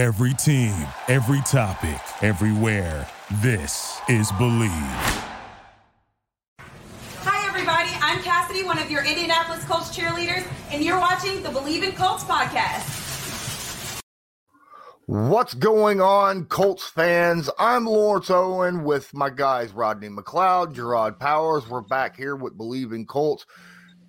Every 0.00 0.32
team, 0.32 0.72
every 1.08 1.42
topic, 1.42 2.00
everywhere. 2.22 3.06
This 3.42 4.00
is 4.08 4.32
Bleav. 4.32 4.70
Hi, 7.18 7.46
everybody. 7.46 7.90
I'm 8.00 8.22
Cassidy, 8.22 8.62
one 8.62 8.78
of 8.78 8.90
your 8.90 9.04
Indianapolis 9.04 9.62
Colts 9.66 9.94
cheerleaders, 9.94 10.46
and 10.72 10.82
you're 10.82 10.98
watching 10.98 11.42
the 11.42 11.50
Bleav 11.50 11.82
in 11.82 11.92
Colts 11.92 12.24
podcast. 12.24 14.00
What's 15.04 15.52
going 15.52 16.00
on, 16.00 16.46
Colts 16.46 16.86
fans? 16.86 17.50
I'm 17.58 17.84
Lawrence 17.84 18.30
Owen 18.30 18.84
with 18.84 19.12
my 19.12 19.28
guys 19.28 19.70
Rodney 19.72 20.08
McLeod, 20.08 20.72
Jerraud 20.72 21.18
Powers. 21.18 21.68
We're 21.68 21.82
back 21.82 22.16
here 22.16 22.36
with 22.36 22.56
Bleav 22.56 22.94
in 22.94 23.04
Colts. 23.04 23.44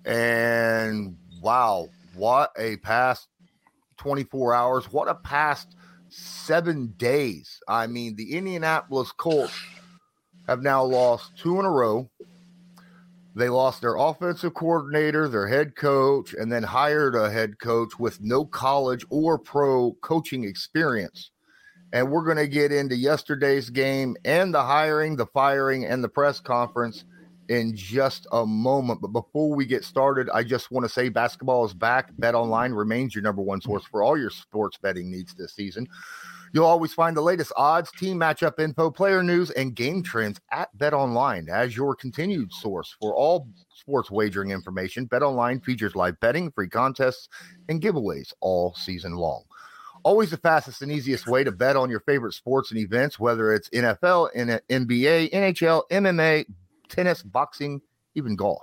And 0.06 1.18
wow, 1.42 1.90
what 2.14 2.50
a 2.56 2.78
past 2.78 3.28
24 3.98 4.54
hours. 4.54 4.90
What 4.90 5.08
a 5.08 5.14
past 5.14 5.76
seven 6.12 6.94
days. 6.96 7.60
I 7.68 7.86
mean, 7.86 8.16
the 8.16 8.36
Indianapolis 8.36 9.12
Colts 9.12 9.58
have 10.46 10.62
now 10.62 10.84
lost 10.84 11.36
two 11.36 11.58
in 11.58 11.64
a 11.64 11.70
row. 11.70 12.10
They 13.34 13.48
lost 13.48 13.80
their 13.80 13.96
offensive 13.96 14.52
coordinator, 14.52 15.26
their 15.26 15.48
head 15.48 15.74
coach, 15.74 16.34
and 16.34 16.52
then 16.52 16.62
hired 16.62 17.14
a 17.14 17.30
head 17.30 17.58
coach 17.58 17.98
with 17.98 18.20
no 18.20 18.44
college 18.44 19.06
or 19.08 19.38
pro 19.38 19.92
coaching 20.02 20.44
experience. 20.44 21.30
And 21.94 22.10
we're 22.10 22.24
going 22.24 22.36
to 22.36 22.48
get 22.48 22.72
into 22.72 22.96
yesterday's 22.96 23.70
game 23.70 24.16
and 24.24 24.54
the 24.54 24.62
hiring, 24.62 25.16
the 25.16 25.26
firing, 25.26 25.84
and 25.84 26.04
the 26.04 26.08
press 26.08 26.40
conference 26.40 27.04
in 27.48 27.74
just 27.76 28.26
a 28.32 28.46
moment. 28.46 29.00
But 29.00 29.08
before 29.08 29.54
we 29.54 29.66
get 29.66 29.84
started, 29.84 30.28
I 30.32 30.42
just 30.42 30.70
want 30.70 30.84
to 30.84 30.88
say 30.88 31.08
basketball 31.08 31.64
is 31.64 31.74
back. 31.74 32.10
Bet 32.18 32.34
Online 32.34 32.72
remains 32.72 33.14
your 33.14 33.22
number 33.22 33.42
one 33.42 33.60
mm. 33.60 33.64
source 33.64 33.84
for 33.84 34.02
all 34.02 34.18
your 34.18 34.30
sports 34.30 34.78
betting 34.78 35.10
needs 35.10 35.34
this 35.34 35.54
season. 35.54 35.88
You'll 36.54 36.66
always 36.66 36.92
find 36.92 37.16
the 37.16 37.22
latest 37.22 37.50
odds, 37.56 37.90
team 37.92 38.18
matchup 38.18 38.60
info, 38.60 38.90
player 38.90 39.22
news, 39.22 39.50
and 39.50 39.74
game 39.74 40.02
trends 40.02 40.38
at 40.50 40.76
Bet 40.76 40.92
Online 40.92 41.48
as 41.48 41.74
your 41.74 41.94
continued 41.94 42.52
source 42.52 42.94
for 43.00 43.14
all 43.14 43.48
sports 43.74 44.10
wagering 44.10 44.50
information. 44.50 45.06
Bet 45.06 45.22
Online 45.22 45.60
features 45.60 45.96
live 45.96 46.20
betting, 46.20 46.50
free 46.50 46.68
contests, 46.68 47.28
and 47.70 47.80
giveaways 47.80 48.34
all 48.40 48.74
season 48.74 49.14
long. 49.14 49.44
Always 50.04 50.30
the 50.30 50.36
fastest 50.36 50.82
and 50.82 50.92
easiest 50.92 51.26
way 51.26 51.42
to 51.42 51.52
bet 51.52 51.76
on 51.76 51.88
your 51.88 52.00
favorite 52.00 52.34
sports 52.34 52.70
and 52.70 52.80
events, 52.80 53.18
whether 53.18 53.52
it's 53.52 53.70
NFL, 53.70 54.34
NBA, 54.34 55.30
NHL, 55.30 55.82
MMA, 55.90 56.44
tennis, 56.92 57.22
boxing, 57.22 57.80
even 58.14 58.36
golf. 58.36 58.62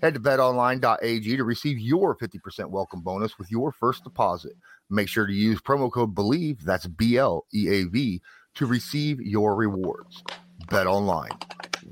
Head 0.00 0.14
to 0.14 0.20
betonline.ag 0.20 1.36
to 1.36 1.44
receive 1.44 1.78
your 1.78 2.16
50% 2.16 2.70
welcome 2.70 3.02
bonus 3.02 3.38
with 3.38 3.50
your 3.50 3.70
first 3.72 4.02
deposit. 4.02 4.52
Make 4.88 5.08
sure 5.08 5.26
to 5.26 5.32
use 5.32 5.60
promo 5.60 5.92
code 5.92 6.14
BLEAV, 6.14 6.62
that's 6.62 6.86
B 6.86 7.18
L 7.18 7.44
E 7.52 7.68
A 7.68 7.84
V, 7.84 8.22
to 8.54 8.66
receive 8.66 9.20
your 9.20 9.54
rewards. 9.54 10.22
Bet 10.70 10.86
online, 10.86 11.32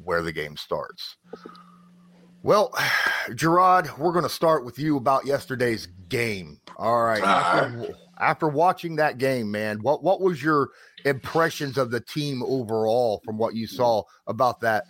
where 0.04 0.22
the 0.22 0.32
game 0.32 0.56
starts. 0.56 1.16
Well, 2.42 2.72
Jerraud, 3.30 3.98
we're 3.98 4.12
going 4.12 4.24
to 4.24 4.30
start 4.30 4.64
with 4.64 4.78
you 4.78 4.96
about 4.96 5.26
yesterday's 5.26 5.86
game. 6.08 6.60
All 6.78 7.02
right. 7.02 7.22
Ah. 7.22 7.66
After, 7.66 7.94
after 8.20 8.48
watching 8.48 8.96
that 8.96 9.18
game, 9.18 9.50
man, 9.50 9.78
what, 9.82 10.02
what 10.02 10.20
was 10.20 10.42
your 10.42 10.70
impressions 11.04 11.76
of 11.76 11.90
the 11.90 12.00
team 12.00 12.42
overall 12.42 13.20
from 13.24 13.36
what 13.36 13.54
you 13.54 13.66
saw 13.66 14.02
about 14.26 14.60
that 14.60 14.84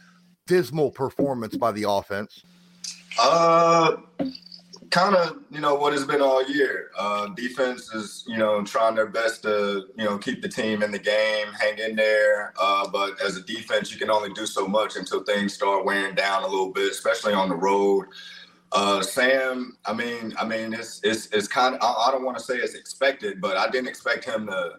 dismal 0.49 0.91
performance 0.91 1.57
by 1.57 1.71
the 1.71 1.89
offense? 1.89 2.43
Uh, 3.21 3.97
kind 4.91 5.15
of, 5.15 5.39
you 5.51 5.61
know, 5.61 5.75
what 5.75 5.93
has 5.93 6.05
been 6.05 6.23
all 6.23 6.45
year. 6.51 6.91
Uh, 6.99 7.29
defense 7.29 7.93
is, 7.95 8.25
you 8.27 8.37
know, 8.37 8.65
trying 8.65 8.95
their 8.95 9.07
best 9.07 9.43
to, 9.43 9.87
you 9.97 10.05
know, 10.05 10.19
keep 10.19 10.43
the 10.43 10.49
team 10.49 10.83
in 10.83 10.91
the 10.91 10.99
game, 10.99 11.47
hang 11.59 11.79
in 11.79 11.95
there. 11.95 12.53
Uh, 12.61 12.89
but 12.89 13.21
as 13.23 13.37
a 13.37 13.43
defense, 13.43 13.93
you 13.93 13.99
can 13.99 14.11
only 14.11 14.33
do 14.33 14.47
so 14.47 14.67
much 14.67 14.97
until 14.97 15.23
things 15.23 15.55
start 15.55 15.85
wearing 15.85 16.15
down 16.15 16.43
a 16.43 16.47
little 16.47 16.73
bit, 16.73 16.91
especially 16.91 17.34
on 17.34 17.49
the 17.49 17.56
road. 17.56 18.06
Uh, 18.72 19.03
Sam, 19.03 19.77
I 19.87 19.95
mean, 19.95 20.34
I 20.39 20.47
mean, 20.47 20.75
it's 20.75 21.01
it's 21.03 21.27
it's 21.28 21.49
kind 21.49 21.75
of. 21.75 21.81
I, 21.83 22.09
I 22.09 22.11
don't 22.12 22.22
want 22.25 22.37
to 22.37 22.45
say 22.45 22.56
it's 22.56 22.75
expected, 22.75 23.41
but 23.41 23.56
I 23.56 23.71
didn't 23.71 23.89
expect 23.89 24.27
him 24.27 24.47
to 24.47 24.72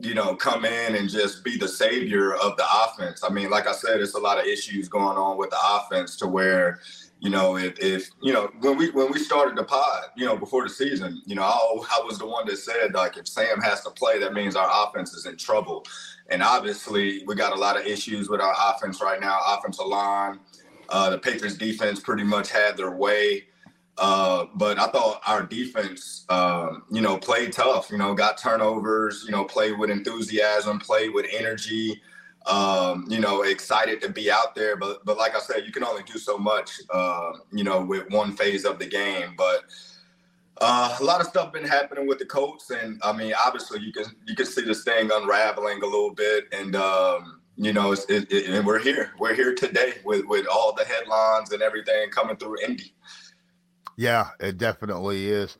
you 0.00 0.14
know, 0.14 0.36
come 0.36 0.64
in 0.64 0.94
and 0.94 1.08
just 1.08 1.42
be 1.42 1.56
the 1.56 1.68
savior 1.68 2.34
of 2.34 2.56
the 2.56 2.64
offense. 2.84 3.24
I 3.24 3.30
mean, 3.30 3.50
like 3.50 3.66
I 3.66 3.72
said, 3.72 4.00
it's 4.00 4.14
a 4.14 4.20
lot 4.20 4.38
of 4.38 4.46
issues 4.46 4.88
going 4.88 5.18
on 5.18 5.36
with 5.36 5.50
the 5.50 5.58
offense 5.60 6.16
to 6.16 6.28
where, 6.28 6.80
you 7.20 7.30
know, 7.30 7.56
if, 7.56 7.78
if 7.80 8.10
you 8.22 8.32
know, 8.32 8.50
when 8.60 8.76
we 8.76 8.90
when 8.90 9.10
we 9.10 9.18
started 9.18 9.56
the 9.56 9.64
pod, 9.64 10.04
you 10.16 10.24
know, 10.24 10.36
before 10.36 10.62
the 10.62 10.70
season, 10.70 11.20
you 11.26 11.34
know, 11.34 11.42
I, 11.42 11.98
I 11.98 12.02
was 12.04 12.18
the 12.18 12.26
one 12.26 12.46
that 12.46 12.58
said 12.58 12.94
like 12.94 13.16
if 13.16 13.26
Sam 13.26 13.60
has 13.60 13.82
to 13.82 13.90
play, 13.90 14.20
that 14.20 14.34
means 14.34 14.54
our 14.54 14.88
offense 14.88 15.14
is 15.14 15.26
in 15.26 15.36
trouble. 15.36 15.84
And 16.30 16.42
obviously, 16.42 17.24
we 17.26 17.34
got 17.34 17.52
a 17.52 17.58
lot 17.58 17.76
of 17.76 17.84
issues 17.86 18.28
with 18.28 18.40
our 18.40 18.54
offense 18.70 19.02
right 19.02 19.20
now. 19.20 19.40
Offensive 19.48 19.86
line, 19.86 20.38
uh, 20.90 21.10
the 21.10 21.18
Patriots 21.18 21.56
defense 21.56 21.98
pretty 21.98 22.24
much 22.24 22.50
had 22.50 22.76
their 22.76 22.92
way. 22.92 23.47
Uh, 23.98 24.46
but 24.54 24.78
I 24.78 24.86
thought 24.88 25.20
our 25.26 25.42
defense, 25.42 26.24
um, 26.28 26.84
you 26.90 27.00
know, 27.00 27.18
played 27.18 27.52
tough. 27.52 27.90
You 27.90 27.98
know, 27.98 28.14
got 28.14 28.38
turnovers. 28.38 29.24
You 29.26 29.32
know, 29.32 29.44
played 29.44 29.78
with 29.78 29.90
enthusiasm, 29.90 30.78
played 30.78 31.12
with 31.12 31.26
energy. 31.32 32.00
Um, 32.46 33.06
you 33.08 33.18
know, 33.18 33.42
excited 33.42 34.00
to 34.02 34.08
be 34.08 34.30
out 34.30 34.54
there. 34.54 34.76
But 34.76 35.04
but 35.04 35.18
like 35.18 35.34
I 35.34 35.40
said, 35.40 35.66
you 35.66 35.72
can 35.72 35.84
only 35.84 36.04
do 36.04 36.18
so 36.18 36.38
much. 36.38 36.80
Uh, 36.90 37.32
you 37.52 37.64
know, 37.64 37.84
with 37.84 38.08
one 38.10 38.36
phase 38.36 38.64
of 38.64 38.78
the 38.78 38.86
game. 38.86 39.34
But 39.36 39.64
uh, 40.60 40.96
a 41.00 41.04
lot 41.04 41.20
of 41.20 41.26
stuff 41.26 41.52
been 41.52 41.64
happening 41.64 42.06
with 42.06 42.20
the 42.20 42.26
Colts, 42.26 42.70
and 42.70 43.00
I 43.02 43.12
mean, 43.12 43.32
obviously, 43.44 43.80
you 43.80 43.92
can 43.92 44.04
you 44.26 44.36
can 44.36 44.46
see 44.46 44.62
this 44.62 44.84
thing 44.84 45.10
unraveling 45.12 45.82
a 45.82 45.86
little 45.86 46.14
bit, 46.14 46.44
and. 46.52 46.76
Um, 46.76 47.34
you 47.60 47.72
know, 47.72 47.90
it, 47.90 48.04
it, 48.08 48.46
and 48.50 48.64
we're 48.64 48.78
here. 48.78 49.10
We're 49.18 49.34
here 49.34 49.52
today 49.52 49.94
with, 50.04 50.24
with 50.26 50.46
all 50.46 50.72
the 50.72 50.84
headlines 50.84 51.50
and 51.50 51.60
everything 51.60 52.08
coming 52.10 52.36
through 52.36 52.62
Indy. 52.64 52.94
Yeah, 53.98 54.28
it 54.38 54.58
definitely 54.58 55.26
is. 55.26 55.58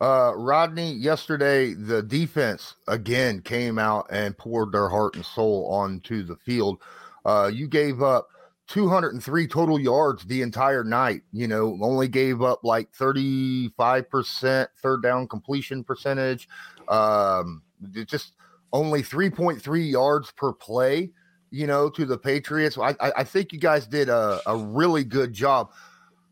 Uh, 0.00 0.32
Rodney, 0.34 0.92
yesterday 0.92 1.72
the 1.72 2.02
defense 2.02 2.74
again 2.88 3.40
came 3.40 3.78
out 3.78 4.08
and 4.10 4.36
poured 4.36 4.72
their 4.72 4.88
heart 4.88 5.14
and 5.14 5.24
soul 5.24 5.68
onto 5.70 6.24
the 6.24 6.34
field. 6.34 6.82
Uh, 7.24 7.48
you 7.52 7.68
gave 7.68 8.02
up 8.02 8.26
203 8.66 9.46
total 9.46 9.78
yards 9.78 10.24
the 10.24 10.42
entire 10.42 10.82
night. 10.82 11.22
You 11.32 11.46
know, 11.46 11.78
only 11.80 12.08
gave 12.08 12.42
up 12.42 12.64
like 12.64 12.92
35% 12.92 14.66
third 14.82 15.02
down 15.02 15.28
completion 15.28 15.84
percentage. 15.84 16.48
Um, 16.88 17.62
just 18.04 18.32
only 18.72 19.02
3.3 19.04 19.90
yards 19.90 20.32
per 20.32 20.52
play, 20.52 21.12
you 21.50 21.68
know, 21.68 21.88
to 21.90 22.04
the 22.04 22.18
Patriots. 22.18 22.76
I, 22.76 22.96
I 23.00 23.22
think 23.22 23.52
you 23.52 23.60
guys 23.60 23.86
did 23.86 24.08
a, 24.08 24.40
a 24.44 24.56
really 24.56 25.04
good 25.04 25.32
job 25.32 25.70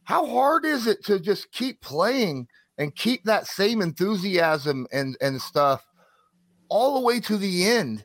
how 0.05 0.27
hard 0.27 0.65
is 0.65 0.87
it 0.87 1.05
to 1.05 1.19
just 1.19 1.51
keep 1.53 1.81
playing 1.81 2.47
and 2.79 2.95
keep 2.95 3.25
that 3.25 3.47
same 3.47 3.81
enthusiasm 3.81 4.87
and 4.93 5.17
and 5.21 5.41
stuff 5.41 5.85
all 6.69 6.95
the 6.95 7.07
way 7.07 7.21
to 7.21 7.37
the 7.37 7.65
end 7.65 8.05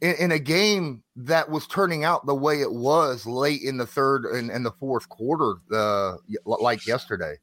in, 0.00 0.14
in 0.16 0.32
a 0.32 0.38
game 0.38 1.02
that 1.16 1.50
was 1.50 1.66
turning 1.66 2.04
out 2.04 2.26
the 2.26 2.34
way 2.34 2.60
it 2.60 2.72
was 2.72 3.26
late 3.26 3.62
in 3.62 3.76
the 3.76 3.86
third 3.86 4.24
and, 4.24 4.50
and 4.50 4.64
the 4.64 4.72
fourth 4.72 5.08
quarter 5.08 5.54
uh, 5.72 6.16
like 6.44 6.86
yesterday? 6.86 7.36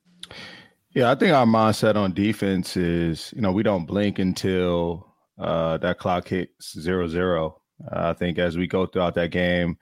Yeah 0.92 1.12
i 1.12 1.16
think 1.16 1.34
our 1.34 1.46
mindset 1.46 1.96
on 1.96 2.14
defense 2.14 2.78
is 2.78 3.34
you 3.36 3.42
know 3.42 3.52
we 3.52 3.64
don't 3.64 3.86
blink 3.86 4.20
until 4.20 5.14
uh, 5.38 5.78
that 5.80 6.00
clock 6.00 6.28
hits 6.28 6.80
zero 6.80 7.08
zero. 7.08 7.62
Uh, 7.92 8.10
i 8.10 8.14
think 8.14 8.40
as 8.40 8.58
we 8.58 8.68
go 8.68 8.86
throughout 8.86 9.16
that 9.16 9.32
game 9.32 9.78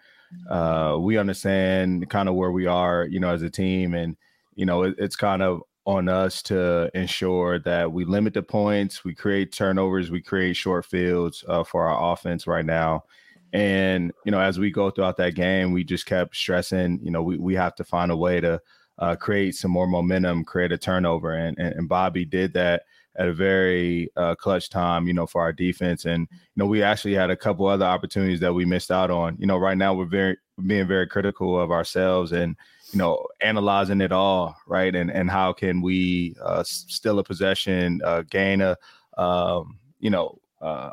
uh, 0.50 0.98
we 1.00 1.18
understand 1.18 2.10
kind 2.10 2.30
of 2.30 2.36
where 2.36 2.52
we 2.52 2.66
are, 2.66 3.06
you 3.06 3.20
know, 3.20 3.30
as 3.30 3.42
a 3.42 3.50
team, 3.50 3.94
and 3.94 4.16
you 4.56 4.66
know, 4.66 4.84
it, 4.84 4.96
it's 4.98 5.16
kind 5.16 5.42
of 5.42 5.62
on 5.86 6.08
us 6.08 6.42
to 6.44 6.90
ensure 6.98 7.60
that 7.60 7.92
we 7.92 8.06
limit 8.06 8.34
the 8.34 8.44
points, 8.44 9.04
we 9.04 9.14
create 9.14 9.52
turnovers, 9.52 10.12
we 10.12 10.22
create 10.22 10.56
short 10.56 10.86
fields 10.86 11.44
uh, 11.48 11.64
for 11.64 11.88
our 11.88 12.14
offense 12.14 12.48
right 12.48 12.66
now. 12.66 13.04
And 13.52 14.12
you 14.26 14.32
know, 14.32 14.40
as 14.40 14.60
we 14.60 14.72
go 14.72 14.90
throughout 14.90 15.18
that 15.18 15.36
game, 15.36 15.72
we 15.72 15.84
just 15.84 16.06
kept 16.06 16.36
stressing, 16.36 17.00
you 17.04 17.12
know, 17.12 17.22
we 17.22 17.38
we 17.38 17.56
have 17.56 17.76
to 17.76 17.84
find 17.84 18.12
a 18.12 18.18
way 18.18 18.40
to 18.42 18.62
uh, 19.00 19.16
create 19.16 19.56
some 19.56 19.72
more 19.72 19.88
momentum, 19.88 20.44
create 20.44 20.72
a 20.72 20.78
turnover, 20.78 21.34
and, 21.34 21.58
and, 21.60 21.74
and 21.76 21.90
Bobby 21.90 22.26
did 22.26 22.54
that 22.54 22.84
at 23.16 23.28
a 23.28 23.34
very 23.34 24.10
uh, 24.16 24.36
clutch 24.36 24.70
time, 24.70 25.08
you 25.08 25.14
know, 25.14 25.28
for 25.28 25.42
our 25.42 25.54
defense. 25.54 26.06
And 26.06 26.28
you 26.32 26.56
know, 26.56 26.66
we 26.66 26.82
actually 26.82 27.14
had 27.14 27.30
a 27.30 27.36
couple 27.36 27.68
other 27.68 27.86
opportunities 27.86 28.40
that 28.40 28.54
we 28.54 28.66
missed 28.66 28.92
out 28.92 29.12
on. 29.12 29.38
You 29.40 29.46
know, 29.46 29.58
right 29.58 29.78
now 29.78 29.94
we're 29.94 30.06
very 30.06 30.38
being 30.66 30.88
very 30.88 31.08
critical 31.08 31.60
of 31.60 31.72
ourselves 31.72 32.32
and 32.32 32.56
you 32.92 33.00
know 33.00 33.26
analyzing 33.42 34.02
it 34.02 34.12
all, 34.12 34.56
right? 34.68 34.96
And 34.96 35.12
and 35.12 35.30
how 35.30 35.54
can 35.54 35.82
we 35.82 36.36
uh, 36.42 36.64
steal 36.64 37.20
a 37.20 37.24
possession, 37.24 38.02
uh, 38.04 38.24
gain 38.30 38.62
a, 38.62 38.78
um, 39.18 39.80
you 40.00 40.10
know, 40.10 40.40
uh, 40.62 40.92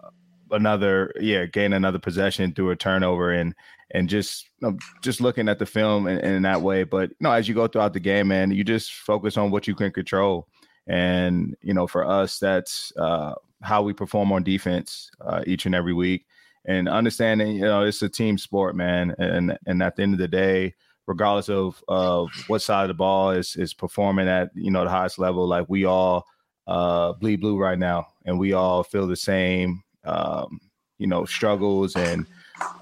another 0.50 1.12
yeah, 1.20 1.46
gain 1.46 1.72
another 1.72 1.98
possession 1.98 2.52
through 2.52 2.70
a 2.70 2.76
turnover 2.76 3.32
and 3.32 3.54
and 3.92 4.08
just 4.08 4.48
you 4.60 4.70
know, 4.70 4.78
just 5.02 5.20
looking 5.20 5.48
at 5.48 5.58
the 5.58 5.66
film 5.66 6.06
in, 6.06 6.18
in 6.18 6.42
that 6.42 6.60
way. 6.60 6.84
But 6.84 7.10
you 7.10 7.16
know, 7.20 7.32
as 7.32 7.48
you 7.48 7.54
go 7.54 7.66
throughout 7.66 7.94
the 7.94 8.00
game, 8.00 8.28
man, 8.28 8.50
you 8.50 8.62
just 8.62 8.92
focus 8.92 9.36
on 9.38 9.50
what 9.50 9.66
you 9.66 9.74
can 9.74 9.90
control 9.90 10.48
and, 10.90 11.56
you 11.62 11.72
know, 11.72 11.86
for 11.86 12.04
us, 12.04 12.40
that's 12.40 12.92
uh, 12.96 13.34
how 13.62 13.80
we 13.80 13.92
perform 13.92 14.32
on 14.32 14.42
defense 14.42 15.08
uh, 15.20 15.40
each 15.46 15.64
and 15.64 15.74
every 15.74 15.92
week, 15.92 16.26
and 16.64 16.88
understanding 16.88 17.54
you 17.54 17.62
know 17.62 17.84
it's 17.84 18.02
a 18.02 18.08
team 18.08 18.36
sport, 18.36 18.74
man, 18.74 19.14
and 19.18 19.56
and 19.66 19.82
at 19.84 19.94
the 19.94 20.02
end 20.02 20.14
of 20.14 20.18
the 20.18 20.26
day, 20.26 20.74
regardless 21.06 21.48
of 21.48 21.80
of 21.86 22.28
what 22.48 22.60
side 22.60 22.82
of 22.82 22.88
the 22.88 22.94
ball 22.94 23.30
is 23.30 23.54
is 23.54 23.72
performing 23.72 24.26
at 24.26 24.50
you 24.54 24.72
know 24.72 24.82
the 24.82 24.90
highest 24.90 25.20
level, 25.20 25.46
like 25.46 25.66
we 25.68 25.84
all 25.84 26.26
uh, 26.66 27.12
bleed 27.12 27.40
blue 27.40 27.56
right 27.56 27.78
now, 27.78 28.08
and 28.24 28.36
we 28.36 28.52
all 28.52 28.82
feel 28.82 29.06
the 29.06 29.14
same 29.14 29.84
um, 30.04 30.58
you 30.98 31.06
know 31.06 31.24
struggles 31.24 31.94
and 31.94 32.26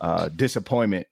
uh, 0.00 0.31
disappointment 0.31 1.06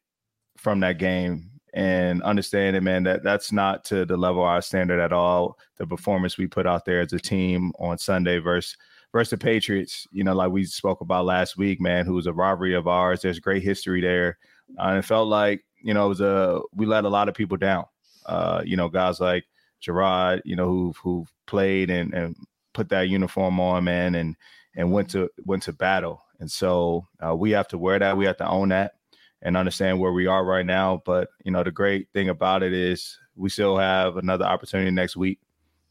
from 0.57 0.81
that 0.81 0.97
game 0.97 1.51
and 1.77 2.23
understanding, 2.23 2.83
man, 2.83 3.03
that 3.03 3.23
that's 3.23 3.53
not 3.53 3.85
to 3.85 4.07
the 4.07 4.17
level 4.17 4.43
our 4.43 4.63
standard 4.63 4.99
at 4.99 5.13
all. 5.13 5.59
The 5.77 5.87
performance 5.87 6.39
we 6.39 6.47
put 6.47 6.67
out 6.67 6.87
there 6.87 7.03
as 7.03 7.13
a 7.13 7.19
team 7.19 7.71
on 7.79 7.99
Sunday 7.99 8.39
versus 8.39 8.79
versus 9.13 9.31
the 9.31 9.37
Patriots, 9.37 10.09
you 10.11 10.25
know, 10.25 10.35
like 10.35 10.51
we 10.51 10.65
spoke 10.65 11.03
about 11.03 11.27
last 11.27 11.59
week, 11.59 11.79
man, 11.79 12.07
who 12.07 12.15
was 12.15 12.27
a 12.27 12.33
robbery 12.33 12.75
of 12.75 12.89
ours. 12.89 13.21
There's 13.21 13.39
great 13.39 13.63
history 13.63 14.01
there. 14.01 14.39
Uh, 14.79 14.85
and 14.85 14.99
it 14.99 15.05
felt 15.05 15.29
like, 15.29 15.65
you 15.83 15.93
know, 15.93 16.07
it 16.07 16.09
was 16.09 16.21
a 16.23 16.63
we 16.75 16.87
let 16.87 17.05
a 17.05 17.11
lot 17.11 17.29
of 17.29 17.35
people 17.35 17.59
down. 17.59 17.85
Uh, 18.25 18.63
you 18.65 18.79
know, 18.79 18.89
guys 18.89 19.21
like 19.21 19.45
Jerraud, 19.83 20.41
you 20.47 20.57
know, 20.57 20.67
who 20.67 20.95
who 21.03 21.27
played 21.47 21.91
and 21.91 22.15
and 22.15 22.37
put 22.73 22.89
that 22.89 23.11
uniform 23.11 23.61
on, 23.61 23.85
man, 23.85 24.15
and 24.15 24.35
and 24.77 24.91
went 24.93 25.11
to 25.11 25.29
went 25.45 25.63
to 25.65 25.75
battle. 25.75 26.23
And 26.41 26.51
so 26.51 27.07
uh, 27.23 27.37
we 27.37 27.51
have 27.51 27.69
to 27.69 27.77
wear 27.77 27.99
that. 27.99 28.17
We 28.17 28.25
have 28.25 28.39
to 28.39 28.49
own 28.49 28.71
that 28.71 28.93
and 29.43 29.57
understand 29.57 29.99
where 29.99 30.13
we 30.13 30.27
are 30.27 30.45
right 30.45 30.67
now. 30.67 31.03
But 31.05 31.29
you 31.45 31.53
know, 31.53 31.63
the 31.63 31.71
great 31.71 32.09
thing 32.13 32.29
about 32.29 32.63
it 32.63 32.73
is 32.73 33.19
we 33.35 33.49
still 33.49 33.77
have 33.77 34.17
another 34.17 34.45
opportunity 34.45 34.91
next 34.91 35.17
week 35.17 35.41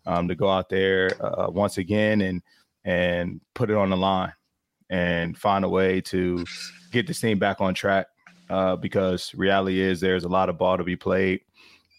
um, 0.05 0.27
to 0.27 0.35
go 0.35 0.49
out 0.49 0.69
there 0.69 1.11
uh, 1.23 1.49
once 1.49 1.77
again 1.77 2.21
and 2.21 2.41
and 2.83 3.41
put 3.53 3.69
it 3.69 3.77
on 3.77 3.89
the 3.89 3.97
line 3.97 4.33
and 4.89 5.37
find 5.37 5.65
a 5.65 5.69
way 5.69 5.99
to 5.99 6.45
get 6.91 7.07
this 7.07 7.19
team 7.19 7.39
back 7.39 7.61
on 7.61 7.73
track. 7.73 8.07
Uh, 8.47 8.75
because 8.75 9.33
reality 9.33 9.81
is 9.81 9.99
there's 9.99 10.23
a 10.23 10.29
lot 10.29 10.49
of 10.49 10.57
ball 10.57 10.77
to 10.77 10.83
be 10.83 10.95
played, 10.95 11.41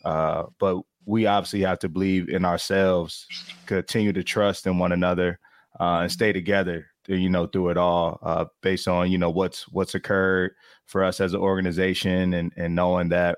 uh, 0.04 0.44
but 0.60 0.80
we 1.04 1.26
obviously 1.26 1.60
have 1.60 1.80
to 1.80 1.88
believe 1.88 2.28
in 2.28 2.44
ourselves, 2.44 3.26
continue 3.66 4.12
to 4.12 4.22
trust 4.22 4.64
in 4.64 4.78
one 4.78 4.92
another, 4.92 5.40
uh, 5.80 6.02
and 6.02 6.12
stay 6.12 6.32
together 6.32 6.86
you 7.08 7.30
know 7.30 7.46
through 7.46 7.70
it 7.70 7.76
all 7.76 8.18
uh, 8.22 8.44
based 8.62 8.88
on 8.88 9.10
you 9.10 9.18
know 9.18 9.30
what's 9.30 9.68
what's 9.68 9.94
occurred 9.94 10.52
for 10.86 11.04
us 11.04 11.20
as 11.20 11.34
an 11.34 11.40
organization 11.40 12.34
and 12.34 12.52
and 12.56 12.74
knowing 12.74 13.08
that 13.08 13.36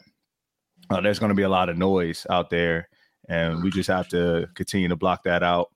uh, 0.90 1.00
there's 1.00 1.18
going 1.18 1.30
to 1.30 1.34
be 1.34 1.42
a 1.42 1.48
lot 1.48 1.68
of 1.68 1.76
noise 1.76 2.26
out 2.30 2.50
there 2.50 2.88
and 3.28 3.62
we 3.62 3.70
just 3.70 3.88
have 3.88 4.08
to 4.08 4.48
continue 4.54 4.88
to 4.88 4.96
block 4.96 5.22
that 5.24 5.42
out 5.42 5.70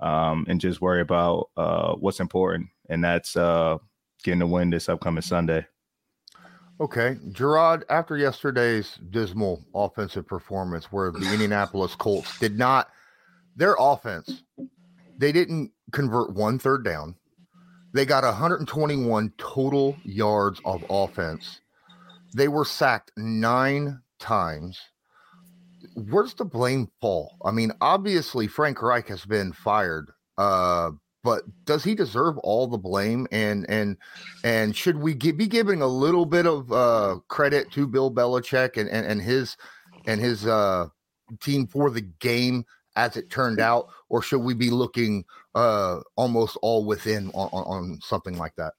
um, 0.00 0.44
and 0.48 0.60
just 0.60 0.80
worry 0.80 1.00
about 1.00 1.48
uh, 1.56 1.94
what's 1.94 2.20
important 2.20 2.68
and 2.88 3.02
that's 3.02 3.36
uh, 3.36 3.76
getting 4.22 4.38
the 4.40 4.46
win 4.46 4.70
this 4.70 4.88
upcoming 4.88 5.22
sunday. 5.22 5.66
Okay 6.80 7.16
jerraud 7.32 7.84
after 7.88 8.16
yesterday's 8.16 8.98
dismal 9.10 9.64
offensive 9.74 10.26
performance 10.26 10.86
where 10.92 11.10
the 11.10 11.30
indianapolis 11.32 11.94
colts 11.94 12.38
did 12.38 12.58
not 12.58 12.88
their 13.56 13.76
offense 13.78 14.42
they 15.18 15.32
didn't 15.32 15.72
convert 15.92 16.34
one 16.34 16.58
third 16.58 16.84
down 16.84 17.16
they 17.96 18.04
got 18.04 18.24
121 18.24 19.32
total 19.38 19.96
yards 20.04 20.60
of 20.64 20.84
offense. 20.90 21.60
They 22.34 22.48
were 22.48 22.64
sacked 22.64 23.12
nine 23.16 24.00
times. 24.18 24.78
Where's 25.94 26.34
the 26.34 26.44
blame 26.44 26.90
fall? 27.00 27.36
I 27.44 27.50
mean, 27.52 27.72
obviously 27.80 28.46
Frank 28.46 28.82
Reich 28.82 29.08
has 29.08 29.24
been 29.24 29.52
fired, 29.52 30.10
uh, 30.36 30.90
but 31.24 31.42
does 31.64 31.82
he 31.82 31.94
deserve 31.94 32.36
all 32.38 32.66
the 32.66 32.78
blame? 32.78 33.26
And 33.32 33.64
and 33.70 33.96
and 34.44 34.76
should 34.76 34.98
we 34.98 35.14
give, 35.14 35.38
be 35.38 35.46
giving 35.46 35.80
a 35.80 35.86
little 35.86 36.26
bit 36.26 36.46
of 36.46 36.70
uh, 36.70 37.20
credit 37.28 37.70
to 37.72 37.86
Bill 37.86 38.10
Belichick 38.10 38.76
and, 38.76 38.90
and, 38.90 39.06
and 39.06 39.22
his 39.22 39.56
and 40.06 40.20
his 40.20 40.46
uh, 40.46 40.88
team 41.40 41.66
for 41.66 41.90
the 41.90 42.02
game 42.02 42.64
as 42.96 43.16
it 43.16 43.30
turned 43.30 43.60
out, 43.60 43.88
or 44.08 44.22
should 44.22 44.40
we 44.40 44.54
be 44.54 44.70
looking 44.70 45.24
uh, 45.54 46.00
almost 46.16 46.56
all 46.62 46.84
within 46.84 47.28
on, 47.28 47.48
on 47.52 48.00
something 48.02 48.36
like 48.36 48.56
that? 48.56 48.72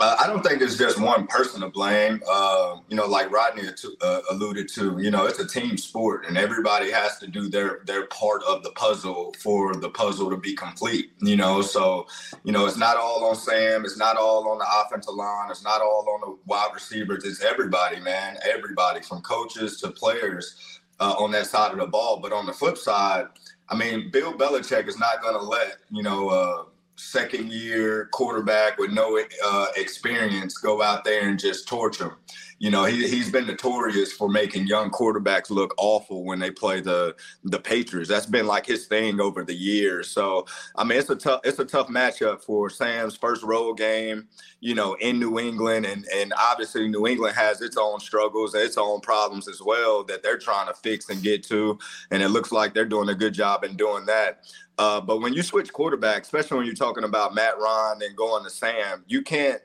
Uh, 0.00 0.16
I 0.18 0.26
don't 0.26 0.42
think 0.42 0.60
it's 0.60 0.76
just 0.76 1.00
one 1.00 1.26
person 1.28 1.60
to 1.60 1.68
blame. 1.68 2.20
Uh, 2.28 2.78
you 2.88 2.96
know, 2.96 3.06
like 3.06 3.30
Rodney 3.30 3.62
uh, 4.00 4.20
alluded 4.30 4.68
to, 4.70 4.98
you 4.98 5.10
know, 5.10 5.26
it's 5.26 5.38
a 5.38 5.46
team 5.46 5.76
sport, 5.76 6.26
and 6.26 6.36
everybody 6.36 6.90
has 6.90 7.18
to 7.18 7.28
do 7.28 7.48
their 7.48 7.80
their 7.86 8.06
part 8.06 8.42
of 8.42 8.64
the 8.64 8.70
puzzle 8.70 9.34
for 9.38 9.74
the 9.74 9.90
puzzle 9.90 10.30
to 10.30 10.36
be 10.36 10.54
complete. 10.54 11.12
You 11.20 11.36
know, 11.36 11.62
so 11.62 12.06
you 12.42 12.50
know, 12.50 12.66
it's 12.66 12.76
not 12.76 12.96
all 12.96 13.24
on 13.24 13.36
Sam, 13.36 13.84
it's 13.84 13.96
not 13.96 14.16
all 14.16 14.48
on 14.48 14.58
the 14.58 14.66
offensive 14.82 15.14
line, 15.14 15.50
it's 15.50 15.62
not 15.62 15.80
all 15.80 16.04
on 16.08 16.20
the 16.22 16.38
wide 16.46 16.70
receivers. 16.74 17.24
It's 17.24 17.42
everybody, 17.42 18.00
man, 18.00 18.36
everybody 18.44 19.00
from 19.00 19.22
coaches 19.22 19.80
to 19.80 19.90
players 19.90 20.80
uh, 21.00 21.14
on 21.18 21.30
that 21.32 21.46
side 21.46 21.72
of 21.72 21.78
the 21.78 21.86
ball. 21.86 22.20
But 22.20 22.32
on 22.32 22.46
the 22.46 22.52
flip 22.52 22.76
side, 22.76 23.26
I 23.68 23.76
mean, 23.76 24.10
Bill 24.10 24.32
Belichick 24.32 24.88
is 24.88 24.98
not 24.98 25.22
going 25.22 25.34
to 25.34 25.42
let 25.42 25.76
you 25.90 26.02
know 26.02 26.28
uh, 26.28 26.64
second 26.96 27.50
year 27.50 28.08
quarterback 28.12 28.78
with 28.78 28.90
no 28.90 29.20
uh, 29.44 29.66
experience 29.76 30.58
go 30.58 30.82
out 30.82 31.04
there 31.04 31.28
and 31.28 31.38
just 31.38 31.66
torture 31.66 32.04
him. 32.04 32.16
You 32.58 32.70
know, 32.70 32.84
he 32.84 33.08
he's 33.08 33.30
been 33.30 33.46
notorious 33.46 34.12
for 34.12 34.28
making 34.28 34.66
young 34.66 34.90
quarterbacks 34.90 35.50
look 35.50 35.74
awful 35.76 36.24
when 36.24 36.38
they 36.38 36.50
play 36.50 36.80
the 36.80 37.14
the 37.42 37.58
Patriots. 37.58 38.08
That's 38.08 38.26
been 38.26 38.46
like 38.46 38.66
his 38.66 38.86
thing 38.86 39.20
over 39.20 39.44
the 39.44 39.54
years. 39.54 40.10
So 40.10 40.46
I 40.76 40.84
mean, 40.84 40.98
it's 40.98 41.10
a 41.10 41.16
tough 41.16 41.40
it's 41.44 41.58
a 41.58 41.64
tough 41.64 41.88
matchup 41.88 42.42
for 42.42 42.70
Sam's 42.70 43.16
first 43.16 43.42
road 43.42 43.76
game. 43.76 44.28
You 44.60 44.74
know, 44.74 44.94
in 44.94 45.18
New 45.18 45.38
England, 45.38 45.86
and 45.86 46.06
and 46.14 46.32
obviously 46.38 46.88
New 46.88 47.06
England 47.06 47.36
has 47.36 47.60
its 47.60 47.76
own 47.76 48.00
struggles, 48.00 48.54
its 48.54 48.78
own 48.78 49.00
problems 49.00 49.48
as 49.48 49.60
well 49.60 50.04
that 50.04 50.22
they're 50.22 50.38
trying 50.38 50.68
to 50.68 50.74
fix 50.74 51.10
and 51.10 51.22
get 51.22 51.42
to. 51.48 51.78
And 52.10 52.22
it 52.22 52.28
looks 52.28 52.52
like 52.52 52.72
they're 52.72 52.84
doing 52.84 53.08
a 53.08 53.14
good 53.14 53.34
job 53.34 53.64
in 53.64 53.76
doing 53.76 54.06
that. 54.06 54.44
Uh, 54.78 55.00
but 55.00 55.20
when 55.20 55.32
you 55.32 55.42
switch 55.42 55.72
quarterbacks, 55.72 56.22
especially 56.22 56.56
when 56.56 56.66
you're 56.66 56.74
talking 56.74 57.04
about 57.04 57.34
Matt 57.34 57.58
Ryan 57.58 58.02
and 58.02 58.16
going 58.16 58.42
to 58.44 58.50
Sam, 58.50 59.04
you 59.06 59.22
can't 59.22 59.60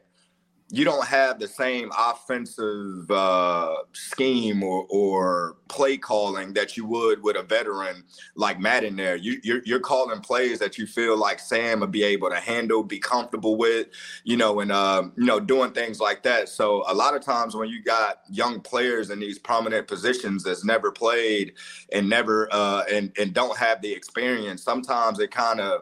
you 0.72 0.86
don't 0.86 1.08
have 1.08 1.40
the 1.40 1.48
same 1.48 1.92
offensive 1.98 3.10
uh, 3.10 3.76
scheme 3.94 4.62
or, 4.62 4.86
or 4.90 5.58
play 5.68 5.98
calling 5.98 6.54
that 6.54 6.78
you 6.78 6.86
would 6.86 7.24
with 7.24 7.36
a 7.36 7.42
veteran 7.42 8.04
like 8.36 8.60
Matt 8.60 8.84
in 8.84 8.96
there. 8.96 9.16
You, 9.16 9.40
you're, 9.44 9.62
you're 9.66 9.80
calling 9.80 10.20
plays 10.20 10.60
that 10.60 10.78
you 10.78 10.86
feel 10.86 11.18
like 11.18 11.40
Sam 11.40 11.80
would 11.80 11.92
be 11.92 12.04
able 12.04 12.30
to 12.30 12.36
handle, 12.36 12.84
be 12.84 13.00
comfortable 13.00 13.58
with, 13.58 13.88
you 14.24 14.38
know, 14.38 14.60
and 14.60 14.72
uh, 14.72 15.04
you 15.18 15.26
know 15.26 15.40
doing 15.40 15.72
things 15.72 16.00
like 16.00 16.22
that. 16.24 16.50
So 16.50 16.84
a 16.88 16.94
lot 16.94 17.16
of 17.16 17.24
times 17.24 17.56
when 17.56 17.70
you 17.70 17.82
got 17.82 18.22
young 18.30 18.62
players 18.62 19.10
in 19.10 19.20
these 19.20 19.40
prominent 19.40 19.88
positions 19.88 20.44
that's 20.44 20.64
never 20.64 20.92
played 20.92 21.54
and 21.92 22.08
never 22.08 22.48
uh, 22.52 22.84
and 22.92 23.12
and 23.18 23.34
don't 23.34 23.58
have 23.58 23.82
the 23.82 23.92
experience, 23.92 24.62
sometimes 24.62 25.20
it 25.20 25.32
kind 25.32 25.62
of 25.62 25.82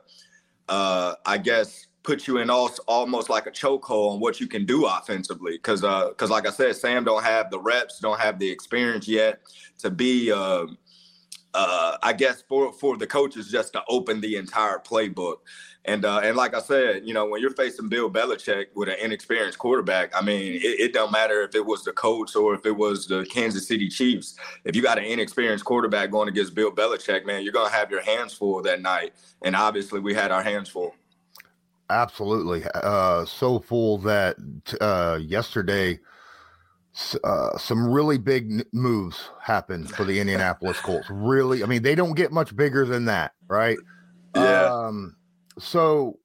uh, 0.69 1.15
I 1.25 1.37
guess 1.37 1.86
put 2.07 2.25
you 2.25 2.37
in 2.37 2.49
also 2.49 2.81
almost 2.87 3.29
like 3.29 3.47
a 3.47 3.51
chokehold 3.51 4.13
on 4.13 4.19
what 4.21 4.39
you 4.39 4.47
can 4.47 4.65
do 4.65 4.85
offensively. 4.85 5.57
Because 5.57 5.83
uh, 5.83 6.13
like 6.29 6.47
I 6.47 6.51
said, 6.51 6.77
Sam 6.77 7.03
don't 7.03 7.23
have 7.23 7.51
the 7.51 7.59
reps, 7.59 7.99
don't 7.99 8.19
have 8.19 8.39
the 8.39 8.49
experience 8.49 9.09
yet 9.09 9.41
to 9.79 9.91
be. 9.91 10.31
Uh, 10.31 10.67
uh, 11.53 11.97
I 12.03 12.13
guess 12.13 12.43
for 12.47 12.71
for 12.71 12.97
the 12.97 13.07
coaches 13.07 13.49
just 13.49 13.73
to 13.73 13.83
open 13.89 14.21
the 14.21 14.37
entire 14.37 14.79
playbook. 14.79 15.37
And 15.83 16.05
uh, 16.05 16.21
and 16.23 16.37
like 16.37 16.53
I 16.53 16.61
said, 16.61 17.05
you 17.05 17.13
know, 17.13 17.25
when 17.25 17.41
you're 17.41 17.51
facing 17.51 17.89
Bill 17.89 18.09
Belichick 18.09 18.67
with 18.73 18.87
an 18.87 18.95
inexperienced 19.01 19.57
quarterback, 19.57 20.15
I 20.15 20.21
mean, 20.21 20.53
it, 20.55 20.79
it 20.79 20.93
don't 20.93 21.11
matter 21.11 21.41
if 21.41 21.55
it 21.55 21.65
was 21.65 21.83
the 21.83 21.93
coach 21.93 22.37
or 22.37 22.53
if 22.53 22.65
it 22.65 22.75
was 22.75 23.07
the 23.07 23.25
Kansas 23.25 23.67
City 23.67 23.89
Chiefs. 23.89 24.37
If 24.63 24.77
you 24.77 24.81
got 24.81 24.97
an 24.97 25.05
inexperienced 25.05 25.65
quarterback 25.65 26.11
going 26.11 26.29
against 26.29 26.55
Bill 26.55 26.71
Belichick, 26.71 27.25
man, 27.25 27.43
you're 27.43 27.53
gonna 27.53 27.69
have 27.69 27.91
your 27.91 28.03
hands 28.03 28.33
full 28.33 28.61
that 28.61 28.81
night. 28.81 29.13
And 29.41 29.57
obviously, 29.57 29.99
we 29.99 30.13
had 30.13 30.31
our 30.31 30.43
hands 30.43 30.69
full. 30.69 30.93
Absolutely. 31.89 32.63
Uh, 32.73 33.25
so 33.25 33.59
full 33.59 33.97
that 33.99 34.35
uh, 34.81 35.19
yesterday, 35.21 35.99
uh, 37.23 37.57
some 37.57 37.87
really 37.89 38.17
big 38.17 38.65
moves 38.73 39.29
happened 39.41 39.89
for 39.89 40.03
the 40.03 40.19
Indianapolis 40.19 40.79
Colts. 40.79 41.07
Really, 41.09 41.63
I 41.63 41.67
mean, 41.67 41.83
they 41.83 41.95
don't 41.95 42.15
get 42.15 42.31
much 42.31 42.55
bigger 42.55 42.85
than 42.85 43.05
that, 43.05 43.33
right? 43.47 43.77
Yeah. 44.35 44.65
Um, 44.65 45.15
so, 45.59 46.19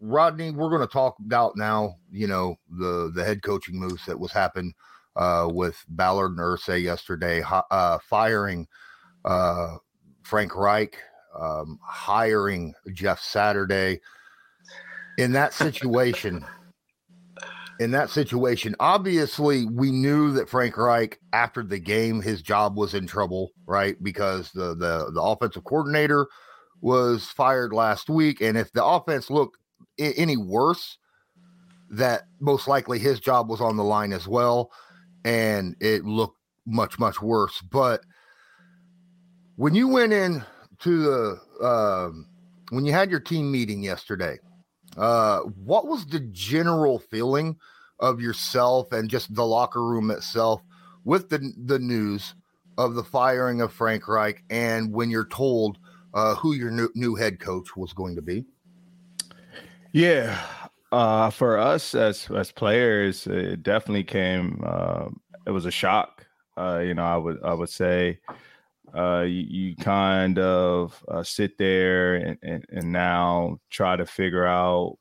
Rodney, 0.00 0.50
we're 0.50 0.70
going 0.70 0.80
to 0.80 0.92
talk 0.92 1.16
about 1.24 1.56
now. 1.56 1.96
You 2.10 2.26
know 2.26 2.56
the 2.68 3.12
the 3.14 3.24
head 3.24 3.42
coaching 3.42 3.78
moves 3.78 4.06
that 4.06 4.18
was 4.18 4.32
happened 4.32 4.74
uh, 5.14 5.48
with 5.52 5.84
Ballard 5.88 6.32
and 6.32 6.40
Irsay 6.40 6.82
yesterday, 6.82 7.42
uh, 7.70 7.98
firing 7.98 8.66
uh, 9.24 9.76
Frank 10.22 10.56
Reich, 10.56 10.96
um, 11.38 11.78
hiring 11.82 12.74
Jeff 12.92 13.20
Saturday 13.20 14.00
in 15.18 15.32
that 15.32 15.54
situation, 15.54 16.44
in 17.80 17.90
that 17.92 18.10
situation, 18.10 18.74
obviously 18.80 19.66
we 19.66 19.90
knew 19.90 20.32
that 20.32 20.48
Frank 20.48 20.76
Reich 20.76 21.18
after 21.32 21.62
the 21.62 21.78
game 21.78 22.20
his 22.20 22.42
job 22.42 22.76
was 22.76 22.94
in 22.94 23.06
trouble, 23.06 23.50
right? 23.66 24.02
Because 24.02 24.50
the 24.52 24.74
the 24.74 25.10
the 25.12 25.22
offensive 25.22 25.64
coordinator 25.64 26.26
was 26.80 27.26
fired 27.26 27.72
last 27.72 28.08
week, 28.08 28.40
and 28.40 28.56
if 28.56 28.72
the 28.72 28.84
offense 28.84 29.30
looked 29.30 29.58
any 29.98 30.36
worse, 30.36 30.98
that 31.90 32.22
most 32.40 32.68
likely 32.68 32.98
his 32.98 33.20
job 33.20 33.48
was 33.48 33.60
on 33.60 33.76
the 33.76 33.84
line 33.84 34.12
as 34.12 34.26
well, 34.28 34.70
and 35.24 35.76
it 35.80 36.04
looked 36.04 36.38
much 36.66 36.98
much 36.98 37.22
worse. 37.22 37.60
But 37.60 38.02
when 39.56 39.74
you 39.74 39.88
went 39.88 40.12
in 40.12 40.44
to 40.80 41.02
the 41.02 41.66
um, 41.66 42.28
when 42.70 42.84
you 42.84 42.92
had 42.92 43.10
your 43.10 43.20
team 43.20 43.50
meeting 43.50 43.82
yesterday, 43.82 44.38
uh, 44.96 45.40
what 45.40 45.86
was 45.86 46.06
the 46.06 46.20
general 46.20 46.98
feeling 46.98 47.56
of 48.00 48.20
yourself 48.20 48.92
and 48.92 49.08
just 49.08 49.34
the 49.34 49.46
locker 49.46 49.84
room 49.84 50.10
itself 50.10 50.62
with 51.04 51.28
the 51.28 51.52
the 51.64 51.78
news 51.78 52.34
of 52.78 52.94
the 52.94 53.04
firing 53.04 53.60
of 53.60 53.72
Frank 53.72 54.06
Reich 54.06 54.44
and 54.50 54.92
when 54.92 55.10
you're 55.10 55.28
told 55.28 55.78
uh, 56.14 56.34
who 56.34 56.54
your 56.54 56.70
new, 56.70 56.88
new 56.94 57.14
head 57.14 57.38
coach 57.38 57.76
was 57.76 57.92
going 57.92 58.16
to 58.16 58.22
be? 58.22 58.44
Yeah, 59.92 60.42
uh, 60.92 61.30
for 61.30 61.58
us 61.58 61.94
as 61.94 62.30
as 62.30 62.52
players, 62.52 63.26
it 63.26 63.62
definitely 63.62 64.04
came. 64.04 64.62
Uh, 64.64 65.08
it 65.46 65.50
was 65.50 65.66
a 65.66 65.70
shock. 65.70 66.26
Uh, 66.56 66.80
you 66.84 66.94
know, 66.94 67.04
I 67.04 67.16
would 67.16 67.42
I 67.42 67.54
would 67.54 67.68
say 67.68 68.18
uh, 68.94 69.22
you, 69.22 69.44
you, 69.48 69.76
kind 69.76 70.38
of 70.38 71.02
uh, 71.08 71.22
sit 71.22 71.58
there 71.58 72.14
and, 72.14 72.38
and, 72.42 72.64
and, 72.70 72.92
now 72.92 73.58
try 73.70 73.96
to 73.96 74.06
figure 74.06 74.46
out 74.46 74.96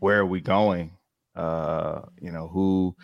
where 0.00 0.20
are 0.20 0.26
we 0.26 0.40
going. 0.40 0.92
Uh, 1.34 2.00
you 2.18 2.32
know, 2.32 2.48
who 2.48 2.96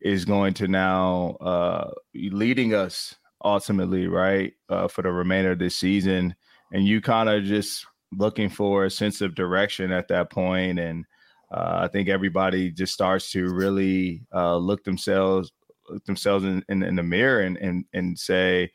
is 0.00 0.24
going 0.24 0.54
to 0.54 0.68
now 0.68 1.36
uh, 1.40 1.90
leading 2.14 2.72
us 2.72 3.16
ultimately, 3.44 4.06
right, 4.06 4.52
uh, 4.68 4.86
for 4.86 5.02
the 5.02 5.10
remainder 5.10 5.52
of 5.52 5.58
this 5.58 5.76
season, 5.76 6.34
and 6.72 6.86
you 6.86 7.00
kind 7.00 7.28
of 7.28 7.42
just 7.42 7.84
looking 8.12 8.48
for 8.48 8.84
a 8.84 8.90
sense 8.90 9.20
of 9.20 9.34
direction 9.34 9.90
at 9.90 10.08
that 10.08 10.30
point. 10.30 10.78
and 10.78 11.04
I 11.52 11.88
think 11.88 12.08
everybody 12.08 12.70
just 12.70 12.94
starts 12.94 13.32
to 13.32 13.52
really 13.52 14.22
look 14.32 14.84
themselves 14.84 15.50
look 15.90 16.04
themselves 16.04 16.44
in, 16.44 16.64
in, 16.68 16.82
in 16.82 16.96
the 16.96 17.02
mirror 17.02 17.40
and 17.40 17.56
and 17.58 17.84
and 17.92 18.18
say 18.18 18.70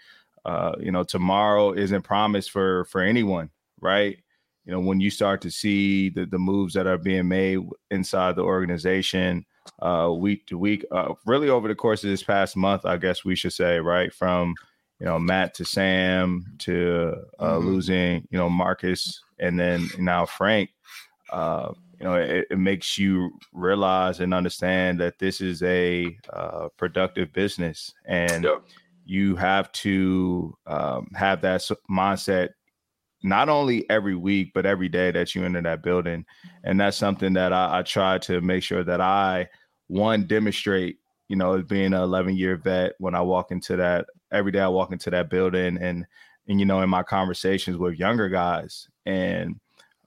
uh, 0.46 0.74
you 0.80 0.92
know, 0.92 1.04
tomorrow 1.04 1.74
isn't 1.74 2.04
promised 2.04 2.52
for 2.52 2.86
for 2.86 3.02
anyone, 3.02 3.50
right? 3.82 4.18
You 4.66 4.72
know, 4.72 4.80
when 4.80 5.00
you 5.00 5.10
start 5.10 5.42
to 5.42 5.52
see 5.52 6.10
the 6.10 6.25
the 6.28 6.38
moves 6.38 6.75
that 6.75 6.88
are 6.88 7.00
being 7.00 7.28
made 7.28 7.60
inside 7.90 8.36
the 8.36 8.44
organization, 8.44 9.46
uh, 9.82 10.12
week 10.16 10.46
to 10.48 10.58
week, 10.58 10.86
uh, 10.92 11.14
really 11.25 11.50
over 11.50 11.68
the 11.68 11.75
course 11.75 12.04
of 12.04 12.12
this 12.12 12.24
past 12.24 12.56
month, 12.56 12.86
I 12.86 12.98
guess 12.98 13.25
we 13.25 13.36
should 13.36 13.54
say, 13.54 13.80
right, 13.80 14.14
from 14.14 14.54
you 15.00 15.08
know 15.08 15.18
Matt 15.18 15.56
to 15.56 15.66
Sam 15.66 16.46
to 16.60 17.16
uh, 17.40 17.54
mm-hmm. 17.54 17.66
losing, 17.66 18.28
you 18.30 18.38
know, 18.38 18.50
Marcus, 18.50 19.22
and 19.40 19.60
then 19.60 19.90
now 19.98 20.25
Frank. 20.25 20.70
Uh, 21.32 21.74
you 22.00 22.06
know, 22.06 22.16
it, 22.16 22.46
it, 22.52 22.60
makes 22.60 23.00
you 23.00 23.32
realize 23.52 24.20
and 24.20 24.34
understand 24.34 25.00
that 25.00 25.18
this 25.18 25.42
is 25.42 25.64
a 25.64 26.16
uh, 26.32 26.68
productive 26.78 27.34
business, 27.34 27.94
and 28.06 28.44
yep 28.44 28.62
you 29.06 29.36
have 29.36 29.72
to 29.72 30.58
um, 30.68 31.08
have 31.16 31.42
that 31.42 31.62
mindset 31.90 32.50
not 33.24 33.50
only 33.50 33.90
every 33.90 34.16
week 34.16 34.52
but 34.54 34.66
every 34.66 34.90
day 34.90 35.12
that 35.12 35.34
you 35.34 35.44
enter 35.44 35.62
that 35.62 35.84
building. 35.84 36.26
And 36.64 36.80
that's 36.80 36.98
something 36.98 37.34
that 37.34 37.54
I, 37.54 37.80
I 37.80 37.82
try 37.84 38.18
to 38.20 38.42
make 38.42 38.64
sure 38.64 38.84
that 38.84 39.02
i 39.02 39.48
one 39.88 40.26
demonstrate 40.26 40.98
you 41.28 41.36
know 41.36 41.54
as 41.54 41.64
being 41.64 41.88
an 41.88 41.94
11 41.94 42.36
year 42.36 42.58
vet 42.58 42.94
when 43.00 43.16
i 43.16 43.22
walk 43.22 43.52
into 43.52 43.76
that 43.76 44.06
every 44.32 44.52
day 44.52 44.60
i 44.60 44.68
walk 44.68 44.92
into 44.92 45.10
that 45.10 45.30
building 45.30 45.78
and 45.82 46.06
and 46.48 46.60
you 46.60 46.66
know 46.66 46.82
in 46.82 46.90
my 46.90 47.04
conversations 47.04 47.78
with 47.78 48.00
younger 48.00 48.30
guys 48.30 48.88
and 49.06 49.60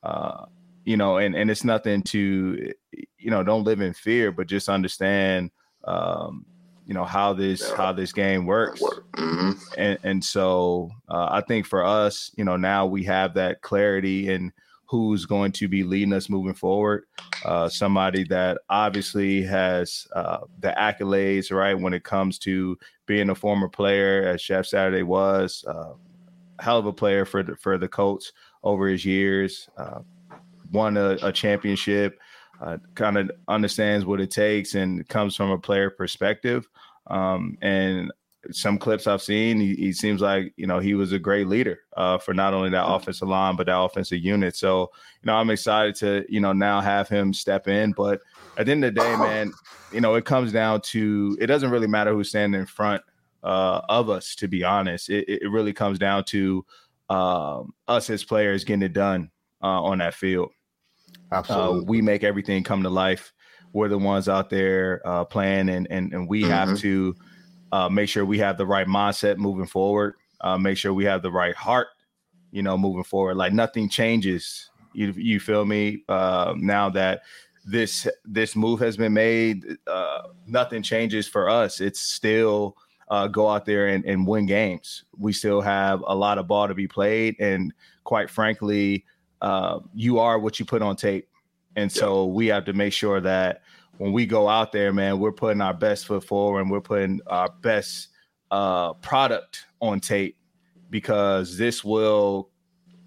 uh 0.02 0.44
you 0.84 0.96
know 0.96 1.18
and 1.18 1.34
and 1.34 1.50
it's 1.50 1.64
nothing 1.64 2.02
to 2.02 2.72
you 3.18 3.30
know 3.30 3.42
don't 3.42 3.64
live 3.64 3.80
in 3.80 3.92
fear 3.92 4.32
but 4.32 4.46
just 4.46 4.68
understand 4.68 5.50
um 5.84 6.44
you 6.88 6.94
know 6.94 7.04
how 7.04 7.32
this 7.34 7.68
yeah. 7.68 7.76
how 7.76 7.92
this 7.92 8.12
game 8.12 8.46
works 8.46 8.82
mm-hmm. 9.12 9.52
and 9.76 9.98
and 10.02 10.24
so 10.24 10.90
uh, 11.08 11.28
i 11.30 11.40
think 11.42 11.66
for 11.66 11.84
us 11.84 12.32
you 12.36 12.44
know 12.44 12.56
now 12.56 12.86
we 12.86 13.04
have 13.04 13.34
that 13.34 13.60
clarity 13.60 14.32
and 14.32 14.50
who's 14.86 15.26
going 15.26 15.52
to 15.52 15.68
be 15.68 15.84
leading 15.84 16.14
us 16.14 16.30
moving 16.30 16.54
forward 16.54 17.04
uh, 17.44 17.68
somebody 17.68 18.24
that 18.24 18.58
obviously 18.70 19.42
has 19.42 20.08
uh, 20.16 20.38
the 20.60 20.74
accolades 20.78 21.52
right 21.54 21.78
when 21.78 21.92
it 21.92 22.04
comes 22.04 22.38
to 22.38 22.76
being 23.04 23.28
a 23.28 23.34
former 23.34 23.68
player 23.68 24.26
as 24.26 24.42
jeff 24.42 24.64
saturday 24.64 25.02
was 25.02 25.64
uh, 25.68 25.92
hell 26.58 26.78
of 26.78 26.86
a 26.86 26.92
player 26.92 27.24
for 27.24 27.42
the, 27.42 27.54
for 27.56 27.78
the 27.78 27.86
Colts 27.86 28.32
over 28.64 28.88
his 28.88 29.04
years 29.04 29.68
uh, 29.76 30.00
won 30.72 30.96
a, 30.96 31.18
a 31.22 31.32
championship 31.32 32.18
uh, 32.60 32.78
kind 32.94 33.16
of 33.18 33.30
understands 33.46 34.04
what 34.04 34.20
it 34.20 34.30
takes 34.30 34.74
and 34.74 35.06
comes 35.08 35.36
from 35.36 35.50
a 35.50 35.58
player 35.58 35.90
perspective. 35.90 36.68
Um, 37.06 37.56
and 37.62 38.10
some 38.50 38.78
clips 38.78 39.06
I've 39.06 39.22
seen, 39.22 39.60
he, 39.60 39.74
he, 39.74 39.92
seems 39.92 40.20
like 40.20 40.52
you 40.56 40.66
know 40.66 40.78
he 40.78 40.94
was 40.94 41.12
a 41.12 41.18
great 41.18 41.48
leader 41.48 41.80
uh, 41.96 42.18
for 42.18 42.34
not 42.34 42.54
only 42.54 42.70
that 42.70 42.86
offensive 42.86 43.28
line 43.28 43.56
but 43.56 43.66
that 43.66 43.78
offensive 43.78 44.18
unit. 44.18 44.56
So 44.56 44.90
you 45.22 45.26
know 45.26 45.34
I'm 45.34 45.50
excited 45.50 45.94
to 45.96 46.24
you 46.28 46.40
know 46.40 46.52
now 46.52 46.80
have 46.80 47.08
him 47.08 47.32
step 47.32 47.68
in. 47.68 47.92
But 47.92 48.20
at 48.56 48.66
the 48.66 48.72
end 48.72 48.84
of 48.84 48.94
the 48.94 49.00
day, 49.00 49.16
man, 49.16 49.52
you 49.92 50.00
know 50.00 50.14
it 50.14 50.24
comes 50.24 50.52
down 50.52 50.80
to 50.82 51.36
it 51.40 51.46
doesn't 51.46 51.70
really 51.70 51.88
matter 51.88 52.12
who's 52.12 52.30
standing 52.30 52.60
in 52.60 52.66
front 52.66 53.02
uh, 53.42 53.80
of 53.88 54.08
us. 54.08 54.34
To 54.36 54.48
be 54.48 54.64
honest, 54.64 55.10
it, 55.10 55.28
it 55.28 55.50
really 55.50 55.72
comes 55.72 55.98
down 55.98 56.24
to 56.24 56.64
um, 57.10 57.74
us 57.86 58.08
as 58.10 58.24
players 58.24 58.64
getting 58.64 58.82
it 58.82 58.92
done 58.92 59.30
uh, 59.62 59.82
on 59.82 59.98
that 59.98 60.14
field. 60.14 60.50
Absolutely. 61.32 61.80
Uh, 61.80 61.82
we 61.84 62.02
make 62.02 62.24
everything 62.24 62.62
come 62.62 62.82
to 62.82 62.90
life. 62.90 63.32
We're 63.72 63.88
the 63.88 63.98
ones 63.98 64.28
out 64.28 64.50
there 64.50 65.02
uh, 65.04 65.24
playing, 65.24 65.68
and 65.68 65.86
and 65.90 66.12
and 66.12 66.28
we 66.28 66.42
mm-hmm. 66.42 66.50
have 66.50 66.78
to 66.78 67.14
uh, 67.72 67.88
make 67.88 68.08
sure 68.08 68.24
we 68.24 68.38
have 68.38 68.56
the 68.56 68.66
right 68.66 68.86
mindset 68.86 69.36
moving 69.36 69.66
forward. 69.66 70.14
Uh, 70.40 70.56
make 70.56 70.78
sure 70.78 70.94
we 70.94 71.04
have 71.04 71.22
the 71.22 71.30
right 71.30 71.54
heart, 71.54 71.88
you 72.50 72.62
know, 72.62 72.78
moving 72.78 73.04
forward. 73.04 73.36
Like 73.36 73.52
nothing 73.52 73.88
changes. 73.88 74.70
You 74.94 75.12
you 75.16 75.40
feel 75.40 75.64
me? 75.64 76.04
Uh, 76.08 76.54
now 76.56 76.88
that 76.90 77.22
this 77.66 78.08
this 78.24 78.56
move 78.56 78.80
has 78.80 78.96
been 78.96 79.12
made, 79.12 79.64
uh, 79.86 80.22
nothing 80.46 80.82
changes 80.82 81.28
for 81.28 81.50
us. 81.50 81.80
It's 81.80 82.00
still 82.00 82.76
uh, 83.08 83.26
go 83.26 83.48
out 83.48 83.66
there 83.66 83.88
and, 83.88 84.04
and 84.06 84.26
win 84.26 84.46
games. 84.46 85.04
We 85.16 85.32
still 85.32 85.60
have 85.60 86.02
a 86.06 86.14
lot 86.14 86.38
of 86.38 86.48
ball 86.48 86.68
to 86.68 86.74
be 86.74 86.88
played, 86.88 87.36
and 87.38 87.72
quite 88.04 88.30
frankly, 88.30 89.04
uh, 89.40 89.80
you 89.94 90.18
are 90.18 90.38
what 90.38 90.58
you 90.58 90.64
put 90.64 90.82
on 90.82 90.96
tape. 90.96 91.28
And 91.76 91.90
so 91.90 92.26
yeah. 92.26 92.32
we 92.32 92.46
have 92.48 92.64
to 92.64 92.72
make 92.72 92.92
sure 92.92 93.20
that 93.20 93.62
when 93.98 94.12
we 94.12 94.26
go 94.26 94.48
out 94.48 94.72
there, 94.72 94.92
man, 94.92 95.18
we're 95.18 95.32
putting 95.32 95.60
our 95.60 95.74
best 95.74 96.06
foot 96.06 96.24
forward 96.24 96.60
and 96.60 96.70
we're 96.70 96.80
putting 96.80 97.20
our 97.26 97.48
best 97.60 98.08
uh, 98.50 98.94
product 98.94 99.66
on 99.80 100.00
tape 100.00 100.36
because 100.90 101.58
this 101.58 101.84
will 101.84 102.50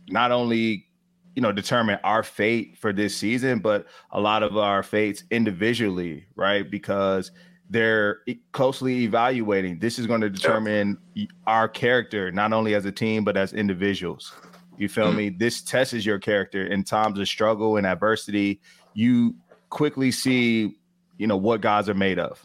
not 0.09 0.31
only 0.31 0.87
you 1.35 1.41
know 1.41 1.51
determine 1.51 1.97
our 2.03 2.23
fate 2.23 2.77
for 2.77 2.91
this 2.91 3.15
season 3.15 3.59
but 3.59 3.87
a 4.11 4.19
lot 4.19 4.43
of 4.43 4.57
our 4.57 4.83
fates 4.83 5.23
individually 5.31 6.25
right 6.35 6.69
because 6.69 7.31
they're 7.69 8.19
closely 8.51 9.03
evaluating 9.03 9.79
this 9.79 9.97
is 9.97 10.05
going 10.05 10.21
to 10.21 10.29
determine 10.29 10.97
yeah. 11.13 11.25
our 11.47 11.67
character 11.69 12.31
not 12.31 12.51
only 12.51 12.75
as 12.75 12.85
a 12.85 12.91
team 12.91 13.23
but 13.23 13.37
as 13.37 13.53
individuals 13.53 14.33
you 14.77 14.89
feel 14.89 15.11
me? 15.11 15.29
This 15.29 15.61
tests 15.61 16.05
your 16.05 16.19
character 16.19 16.65
in 16.65 16.83
times 16.83 17.19
of 17.19 17.27
struggle 17.27 17.77
and 17.77 17.85
adversity. 17.85 18.61
You 18.93 19.35
quickly 19.69 20.11
see, 20.11 20.75
you 21.17 21.27
know, 21.27 21.37
what 21.37 21.61
guys 21.61 21.87
are 21.89 21.93
made 21.93 22.19
of. 22.19 22.43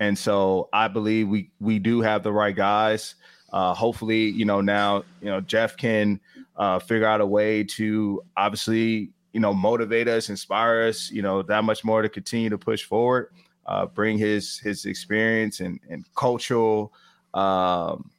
And 0.00 0.18
so 0.18 0.68
I 0.72 0.88
believe 0.88 1.28
we 1.28 1.50
we 1.60 1.78
do 1.78 2.00
have 2.00 2.22
the 2.22 2.32
right 2.32 2.54
guys. 2.54 3.14
Uh, 3.52 3.72
hopefully, 3.72 4.24
you 4.30 4.44
know, 4.44 4.60
now, 4.60 5.04
you 5.20 5.30
know, 5.30 5.40
Jeff 5.40 5.76
can 5.76 6.20
uh, 6.56 6.80
figure 6.80 7.06
out 7.06 7.20
a 7.20 7.26
way 7.26 7.62
to 7.62 8.22
obviously, 8.36 9.10
you 9.32 9.40
know, 9.40 9.54
motivate 9.54 10.08
us, 10.08 10.28
inspire 10.28 10.82
us, 10.82 11.10
you 11.10 11.22
know, 11.22 11.42
that 11.42 11.62
much 11.62 11.84
more 11.84 12.02
to 12.02 12.08
continue 12.08 12.50
to 12.50 12.58
push 12.58 12.82
forward, 12.82 13.30
uh, 13.66 13.86
bring 13.86 14.18
his 14.18 14.58
his 14.58 14.86
experience 14.86 15.60
and, 15.60 15.78
and 15.88 16.04
cultural, 16.16 16.92
um, 17.32 18.10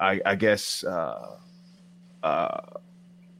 I, 0.00 0.20
I 0.26 0.34
guess, 0.34 0.84
uh, 0.84 1.38
uh, 2.22 2.60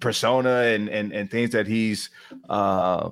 persona 0.05 0.63
and 0.63 0.89
and 0.89 1.13
and 1.13 1.31
things 1.31 1.51
that 1.51 1.67
he's 1.67 2.11
uh, 2.49 3.11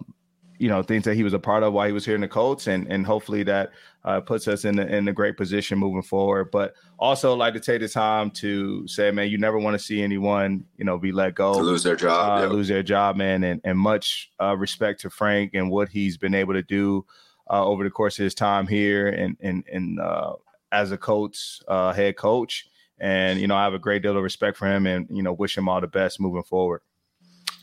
you 0.58 0.68
know 0.68 0.82
things 0.82 1.04
that 1.04 1.14
he 1.16 1.25
was 1.25 1.32
a 1.32 1.38
part 1.38 1.64
of 1.64 1.72
while 1.72 1.87
he 1.87 1.92
was 1.92 2.04
here 2.04 2.14
in 2.14 2.20
the 2.20 2.28
Colts, 2.28 2.68
and 2.68 2.87
and 2.92 3.04
hopefully 3.04 3.42
that 3.42 3.72
uh, 4.04 4.20
puts 4.20 4.46
us 4.46 4.64
in 4.64 4.78
a, 4.78 4.82
in 4.82 5.08
a 5.08 5.12
great 5.12 5.37
position 5.37 5.78
moving 5.78 6.02
forward. 6.02 6.50
But 6.52 6.75
also 6.99 7.34
like 7.34 7.54
to 7.54 7.61
take 7.61 7.80
the 7.80 7.88
time 7.88 8.30
to 8.32 8.87
say, 8.87 9.11
man, 9.11 9.28
you 9.28 9.38
never 9.38 9.58
want 9.58 9.75
to 9.75 9.84
see 9.84 10.02
anyone 10.02 10.64
you 10.76 10.84
know 10.84 10.99
be 10.99 11.11
let 11.11 11.34
go, 11.34 11.54
to 11.54 11.61
lose 11.61 11.82
their 11.82 11.96
job, 11.96 12.42
uh, 12.42 12.52
lose 12.52 12.68
their 12.68 12.82
job, 12.82 13.16
man, 13.16 13.42
and 13.42 13.61
and 13.64 13.78
much 13.78 14.30
uh, 14.40 14.56
respect 14.56 15.00
to 15.00 15.11
Frank 15.11 15.54
and 15.54 15.70
what 15.70 15.88
he's 15.88 16.16
been 16.16 16.34
able 16.34 16.52
to 16.52 16.62
do 16.62 17.04
uh, 17.50 17.64
over 17.64 17.82
the 17.82 17.90
course 17.90 18.18
of 18.18 18.25
his 18.25 18.34
time 18.34 18.66
here 18.66 19.08
and 19.08 19.37
and 19.40 19.64
and 19.72 19.99
uh, 19.99 20.34
as 20.70 20.92
a 20.92 20.99
coach, 20.99 21.61
uh, 21.68 21.92
head 21.92 22.16
coach. 22.16 22.68
And 23.02 23.40
you 23.40 23.49
know, 23.49 23.56
I 23.56 23.64
have 23.64 23.75
a 23.75 23.80
great 23.80 24.02
deal 24.02 24.16
of 24.16 24.23
respect 24.23 24.56
for 24.56 24.66
him, 24.66 24.87
and 24.87 25.09
you 25.11 25.25
know, 25.25 25.32
wish 25.32 25.59
him 25.59 25.68
all 25.68 25.80
the 25.80 25.88
best 25.88 26.21
moving 26.21 26.44
forward. 26.44 26.80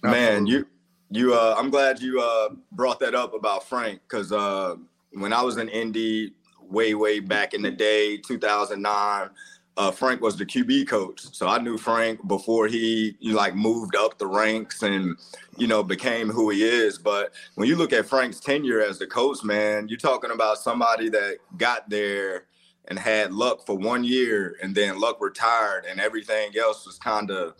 Man, 0.03 0.45
you 0.45 0.67
you, 1.09 1.33
uh, 1.33 1.55
I'm 1.57 1.69
glad 1.69 2.01
you 2.01 2.21
uh, 2.21 2.49
brought 2.73 2.99
that 2.99 3.15
up 3.15 3.33
about 3.33 3.63
Frank 3.63 4.01
because 4.07 4.31
uh, 4.31 4.75
when 5.13 5.33
I 5.33 5.41
was 5.41 5.57
in 5.57 5.69
Indy 5.69 6.33
way, 6.61 6.93
way 6.93 7.19
back 7.19 7.53
in 7.53 7.61
the 7.61 7.71
day, 7.71 8.17
2009, 8.17 9.29
uh, 9.77 9.91
Frank 9.91 10.21
was 10.21 10.35
the 10.35 10.45
QB 10.45 10.87
coach. 10.87 11.21
So 11.33 11.47
I 11.47 11.57
knew 11.57 11.77
Frank 11.77 12.27
before 12.27 12.67
he, 12.67 13.15
he 13.19 13.31
like 13.31 13.55
moved 13.55 13.95
up 13.95 14.17
the 14.17 14.27
ranks 14.27 14.83
and 14.83 15.17
you 15.57 15.67
know 15.67 15.83
became 15.83 16.29
who 16.29 16.49
he 16.49 16.63
is. 16.63 16.97
But 16.97 17.33
when 17.55 17.67
you 17.67 17.77
look 17.77 17.93
at 17.93 18.05
Frank's 18.05 18.41
tenure 18.41 18.81
as 18.81 18.99
the 18.99 19.07
coach, 19.07 19.41
man, 19.43 19.87
you're 19.87 19.97
talking 19.97 20.31
about 20.31 20.57
somebody 20.57 21.09
that 21.09 21.37
got 21.57 21.89
there 21.89 22.43
and 22.89 22.97
had 22.97 23.31
luck 23.31 23.65
for 23.65 23.77
one 23.77 24.03
year 24.03 24.57
and 24.61 24.73
then 24.73 24.99
luck 24.99 25.21
retired 25.21 25.85
and 25.85 25.99
everything 25.99 26.51
else 26.57 26.85
was 26.85 26.97
kind 26.97 27.31
of 27.31 27.55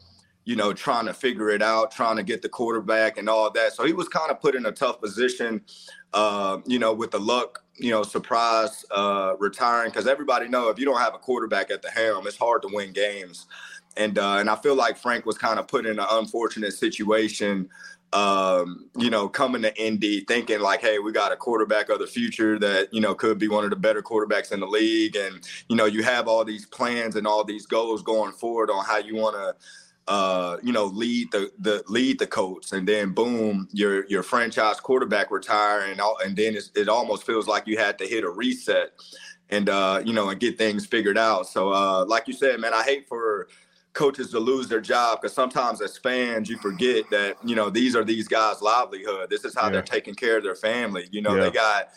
you 0.45 0.55
know 0.55 0.74
trying 0.74 1.05
to 1.05 1.13
figure 1.13 1.50
it 1.50 1.62
out 1.62 1.91
trying 1.91 2.15
to 2.15 2.24
get 2.24 2.41
the 2.41 2.50
quarterback 2.50 3.17
and 3.17 3.29
all 3.29 3.50
that. 3.51 3.74
So 3.74 3.86
he 3.86 3.93
was 3.93 4.09
kind 4.09 4.31
of 4.31 4.41
put 4.41 4.55
in 4.55 4.65
a 4.65 4.71
tough 4.71 5.00
position 5.00 5.62
uh, 6.13 6.57
you 6.65 6.79
know 6.79 6.93
with 6.93 7.12
the 7.12 7.19
luck 7.19 7.63
you 7.77 7.91
know 7.91 8.03
surprise 8.03 8.83
uh, 8.91 9.36
retiring 9.39 9.91
because 9.91 10.07
everybody 10.07 10.48
know 10.48 10.69
if 10.69 10.79
you 10.79 10.86
don't 10.86 11.00
have 11.00 11.13
a 11.13 11.19
quarterback 11.19 11.69
at 11.71 11.81
the 11.81 11.89
helm 11.89 12.27
it's 12.27 12.38
hard 12.38 12.62
to 12.63 12.69
win 12.71 12.91
games. 12.91 13.45
And 13.98 14.17
uh, 14.17 14.38
and 14.38 14.50
i 14.50 14.55
feel 14.55 14.75
like 14.75 14.98
frank 14.98 15.25
was 15.25 15.38
kind 15.38 15.59
of 15.59 15.67
put 15.67 15.86
in 15.86 16.00
an 16.00 16.05
unfortunate 16.12 16.74
situation 16.74 17.69
um, 18.13 18.89
you 18.97 19.09
know, 19.09 19.29
coming 19.29 19.61
to 19.61 19.81
Indy 19.81 20.21
thinking 20.21 20.59
like, 20.59 20.81
hey, 20.81 20.99
we 20.99 21.11
got 21.11 21.31
a 21.31 21.35
quarterback 21.35 21.89
of 21.89 21.99
the 21.99 22.07
future 22.07 22.57
that, 22.59 22.93
you 22.93 23.01
know, 23.01 23.13
could 23.13 23.37
be 23.37 23.47
one 23.47 23.63
of 23.63 23.69
the 23.69 23.75
better 23.75 24.01
quarterbacks 24.01 24.51
in 24.51 24.59
the 24.59 24.67
league. 24.67 25.15
And, 25.15 25.47
you 25.67 25.75
know, 25.75 25.85
you 25.85 26.03
have 26.03 26.27
all 26.27 26.43
these 26.43 26.65
plans 26.65 27.15
and 27.15 27.27
all 27.27 27.43
these 27.43 27.65
goals 27.65 28.01
going 28.01 28.31
forward 28.33 28.69
on 28.71 28.83
how 28.83 28.97
you 28.97 29.15
want 29.15 29.35
to 29.35 29.55
uh, 30.09 30.57
you 30.63 30.73
know, 30.73 30.85
lead 30.85 31.31
the 31.31 31.51
the 31.59 31.83
lead 31.87 32.17
the 32.17 32.25
Colts, 32.25 32.71
and 32.71 32.87
then 32.87 33.11
boom, 33.11 33.69
your 33.71 34.07
your 34.07 34.23
franchise 34.23 34.79
quarterback 34.79 35.29
retire, 35.29 35.81
and 35.81 36.01
all, 36.01 36.17
and 36.25 36.35
then 36.35 36.57
it 36.75 36.89
almost 36.89 37.27
feels 37.27 37.47
like 37.47 37.67
you 37.67 37.77
had 37.77 37.99
to 37.99 38.07
hit 38.07 38.23
a 38.23 38.29
reset, 38.29 38.89
and 39.51 39.69
uh, 39.69 40.01
you 40.03 40.11
know, 40.11 40.29
and 40.29 40.39
get 40.39 40.57
things 40.57 40.87
figured 40.87 41.17
out. 41.17 41.47
So, 41.47 41.71
uh, 41.71 42.05
like 42.05 42.27
you 42.27 42.33
said, 42.33 42.59
man, 42.59 42.73
I 42.73 42.81
hate 42.81 43.07
for 43.07 43.49
coaches 43.93 44.29
to 44.31 44.39
lose 44.39 44.67
their 44.67 44.81
job 44.81 45.19
because 45.19 45.34
sometimes 45.34 45.81
as 45.81 45.98
fans 45.98 46.50
you 46.50 46.58
forget 46.58 47.10
that 47.10 47.36
you 47.43 47.55
know 47.55 47.69
these 47.69 47.96
are 47.96 48.03
these 48.03 48.27
guys' 48.27 48.62
livelihood. 48.62 49.29
This 49.29 49.46
is 49.46 49.55
how 49.55 49.65
yeah. 49.65 49.74
they're 49.74 49.81
taking 49.81 50.15
care 50.15 50.38
of 50.38 50.43
their 50.43 50.55
family. 50.55 51.08
You 51.12 51.22
know, 51.22 51.36
yeah. 51.36 51.43
they 51.43 51.51
got 51.51 51.89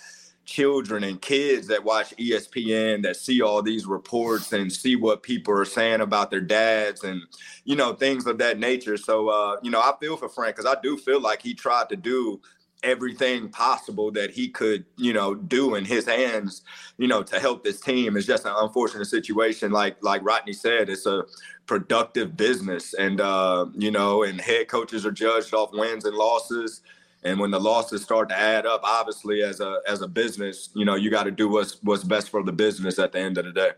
children 0.44 1.04
and 1.04 1.22
kids 1.22 1.68
that 1.68 1.84
watch 1.84 2.14
ESPN 2.16 3.02
that 3.02 3.16
see 3.16 3.42
all 3.42 3.62
these 3.62 3.86
reports 3.86 4.52
and 4.52 4.72
see 4.72 4.96
what 4.96 5.22
people 5.22 5.56
are 5.56 5.64
saying 5.64 6.00
about 6.00 6.30
their 6.30 6.40
dads 6.40 7.04
and 7.04 7.22
you 7.64 7.76
know 7.76 7.92
things 7.92 8.26
of 8.26 8.38
that 8.38 8.58
nature. 8.58 8.96
So 8.96 9.28
uh, 9.28 9.56
you 9.62 9.70
know, 9.70 9.80
I 9.80 9.92
feel 10.00 10.16
for 10.16 10.28
Frank 10.28 10.56
because 10.56 10.70
I 10.70 10.80
do 10.82 10.96
feel 10.96 11.20
like 11.20 11.42
he 11.42 11.54
tried 11.54 11.88
to 11.90 11.96
do 11.96 12.40
everything 12.82 13.48
possible 13.48 14.10
that 14.12 14.30
he 14.30 14.48
could, 14.48 14.84
you 14.96 15.12
know, 15.12 15.34
do 15.34 15.74
in 15.74 15.84
his 15.84 16.06
hands, 16.06 16.62
you 16.98 17.08
know, 17.08 17.22
to 17.22 17.38
help 17.38 17.64
this 17.64 17.80
team. 17.80 18.16
It's 18.16 18.26
just 18.26 18.44
an 18.44 18.54
unfortunate 18.56 19.06
situation. 19.06 19.72
Like 19.72 19.96
like 20.02 20.24
Rodney 20.24 20.52
said, 20.52 20.88
it's 20.88 21.06
a 21.06 21.24
productive 21.66 22.36
business, 22.36 22.94
and 22.94 23.20
uh, 23.20 23.66
you 23.74 23.90
know, 23.90 24.22
and 24.22 24.40
head 24.40 24.68
coaches 24.68 25.06
are 25.06 25.12
judged 25.12 25.54
off 25.54 25.70
wins 25.72 26.04
and 26.04 26.16
losses. 26.16 26.82
And 27.24 27.38
when 27.38 27.52
the 27.52 27.60
losses 27.60 28.02
start 28.02 28.28
to 28.30 28.36
add 28.36 28.66
up, 28.66 28.80
obviously, 28.82 29.42
as 29.42 29.60
a 29.60 29.80
as 29.86 30.02
a 30.02 30.08
business, 30.08 30.70
you 30.74 30.84
know, 30.84 30.96
you 30.96 31.10
got 31.10 31.24
to 31.24 31.30
do 31.30 31.48
what's 31.48 31.82
what's 31.82 32.04
best 32.04 32.30
for 32.30 32.42
the 32.42 32.52
business 32.52 32.98
at 32.98 33.12
the 33.12 33.20
end 33.20 33.38
of 33.38 33.44
the 33.44 33.52
day. 33.52 33.70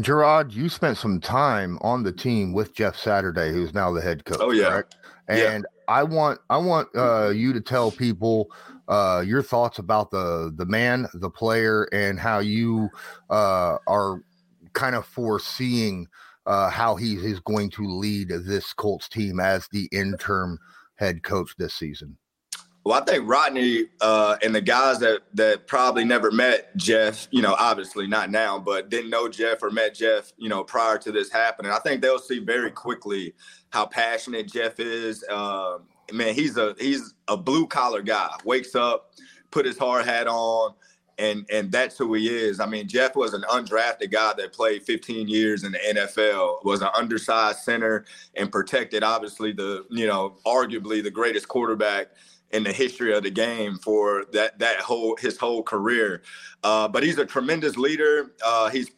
Jerraud, 0.00 0.52
you 0.52 0.68
spent 0.68 0.96
some 0.96 1.20
time 1.20 1.78
on 1.80 2.04
the 2.04 2.12
team 2.12 2.52
with 2.52 2.72
Jeff 2.72 2.96
Saturday, 2.96 3.52
who's 3.52 3.74
now 3.74 3.92
the 3.92 4.00
head 4.00 4.24
coach. 4.24 4.38
Oh 4.40 4.52
yeah, 4.52 4.68
correct? 4.68 4.96
and 5.28 5.64
yeah. 5.64 5.77
I 5.88 6.02
want 6.02 6.38
I 6.50 6.58
want 6.58 6.88
uh, 6.94 7.30
you 7.30 7.52
to 7.54 7.60
tell 7.60 7.90
people 7.90 8.50
uh, 8.88 9.24
your 9.26 9.42
thoughts 9.42 9.78
about 9.78 10.10
the 10.10 10.52
the 10.54 10.66
man, 10.66 11.08
the 11.14 11.30
player, 11.30 11.84
and 11.92 12.20
how 12.20 12.38
you 12.38 12.90
uh, 13.30 13.78
are 13.86 14.22
kind 14.74 14.94
of 14.94 15.06
foreseeing 15.06 16.06
uh, 16.46 16.70
how 16.70 16.94
he 16.94 17.14
is 17.14 17.40
going 17.40 17.70
to 17.70 17.86
lead 17.86 18.28
this 18.28 18.72
Colts 18.74 19.08
team 19.08 19.40
as 19.40 19.66
the 19.72 19.88
interim 19.90 20.58
head 20.96 21.22
coach 21.22 21.54
this 21.58 21.74
season. 21.74 22.18
Well, 22.88 23.02
I 23.02 23.04
think 23.04 23.28
Rodney 23.28 23.84
uh, 24.00 24.38
and 24.42 24.54
the 24.54 24.62
guys 24.62 24.98
that 25.00 25.20
that 25.34 25.66
probably 25.66 26.06
never 26.06 26.30
met 26.30 26.74
Jeff, 26.78 27.28
you 27.30 27.42
know, 27.42 27.54
obviously 27.58 28.06
not 28.06 28.30
now, 28.30 28.58
but 28.58 28.88
didn't 28.88 29.10
know 29.10 29.28
Jeff 29.28 29.62
or 29.62 29.68
met 29.68 29.94
Jeff, 29.94 30.32
you 30.38 30.48
know, 30.48 30.64
prior 30.64 30.96
to 30.96 31.12
this 31.12 31.30
happening. 31.30 31.70
I 31.70 31.80
think 31.80 32.00
they'll 32.00 32.18
see 32.18 32.38
very 32.38 32.70
quickly 32.70 33.34
how 33.68 33.84
passionate 33.84 34.50
Jeff 34.50 34.80
is. 34.80 35.22
Uh, 35.30 35.80
man, 36.14 36.32
he's 36.32 36.56
a 36.56 36.74
he's 36.80 37.12
a 37.28 37.36
blue 37.36 37.66
collar 37.66 38.00
guy. 38.00 38.30
Wakes 38.46 38.74
up, 38.74 39.12
put 39.50 39.66
his 39.66 39.76
hard 39.76 40.06
hat 40.06 40.26
on, 40.26 40.72
and 41.18 41.44
and 41.52 41.70
that's 41.70 41.98
who 41.98 42.14
he 42.14 42.26
is. 42.28 42.58
I 42.58 42.64
mean, 42.64 42.88
Jeff 42.88 43.16
was 43.16 43.34
an 43.34 43.42
undrafted 43.50 44.10
guy 44.10 44.32
that 44.38 44.54
played 44.54 44.82
15 44.84 45.28
years 45.28 45.62
in 45.62 45.72
the 45.72 45.78
NFL, 45.78 46.64
was 46.64 46.80
an 46.80 46.88
undersized 46.96 47.58
center, 47.58 48.06
and 48.34 48.50
protected 48.50 49.02
obviously 49.02 49.52
the 49.52 49.84
you 49.90 50.06
know 50.06 50.38
arguably 50.46 51.02
the 51.02 51.10
greatest 51.10 51.48
quarterback 51.48 52.12
in 52.50 52.62
the 52.62 52.72
history 52.72 53.14
of 53.14 53.22
the 53.22 53.30
game 53.30 53.76
for 53.78 54.24
that 54.32 54.58
that 54.58 54.80
whole 54.80 55.16
his 55.16 55.36
whole 55.36 55.62
career. 55.62 56.22
Uh, 56.62 56.88
but 56.88 57.02
he's 57.02 57.18
a 57.18 57.26
tremendous 57.26 57.76
leader. 57.76 58.34
Uh, 58.44 58.68
he's 58.70 58.90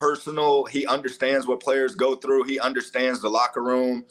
personal. 0.00 0.64
He 0.64 0.86
understands 0.86 1.46
what 1.46 1.60
players 1.60 1.94
go 1.94 2.14
through. 2.14 2.44
He 2.44 2.60
understands 2.60 3.20
the 3.22 3.30
locker 3.30 3.62
room. 3.62 4.04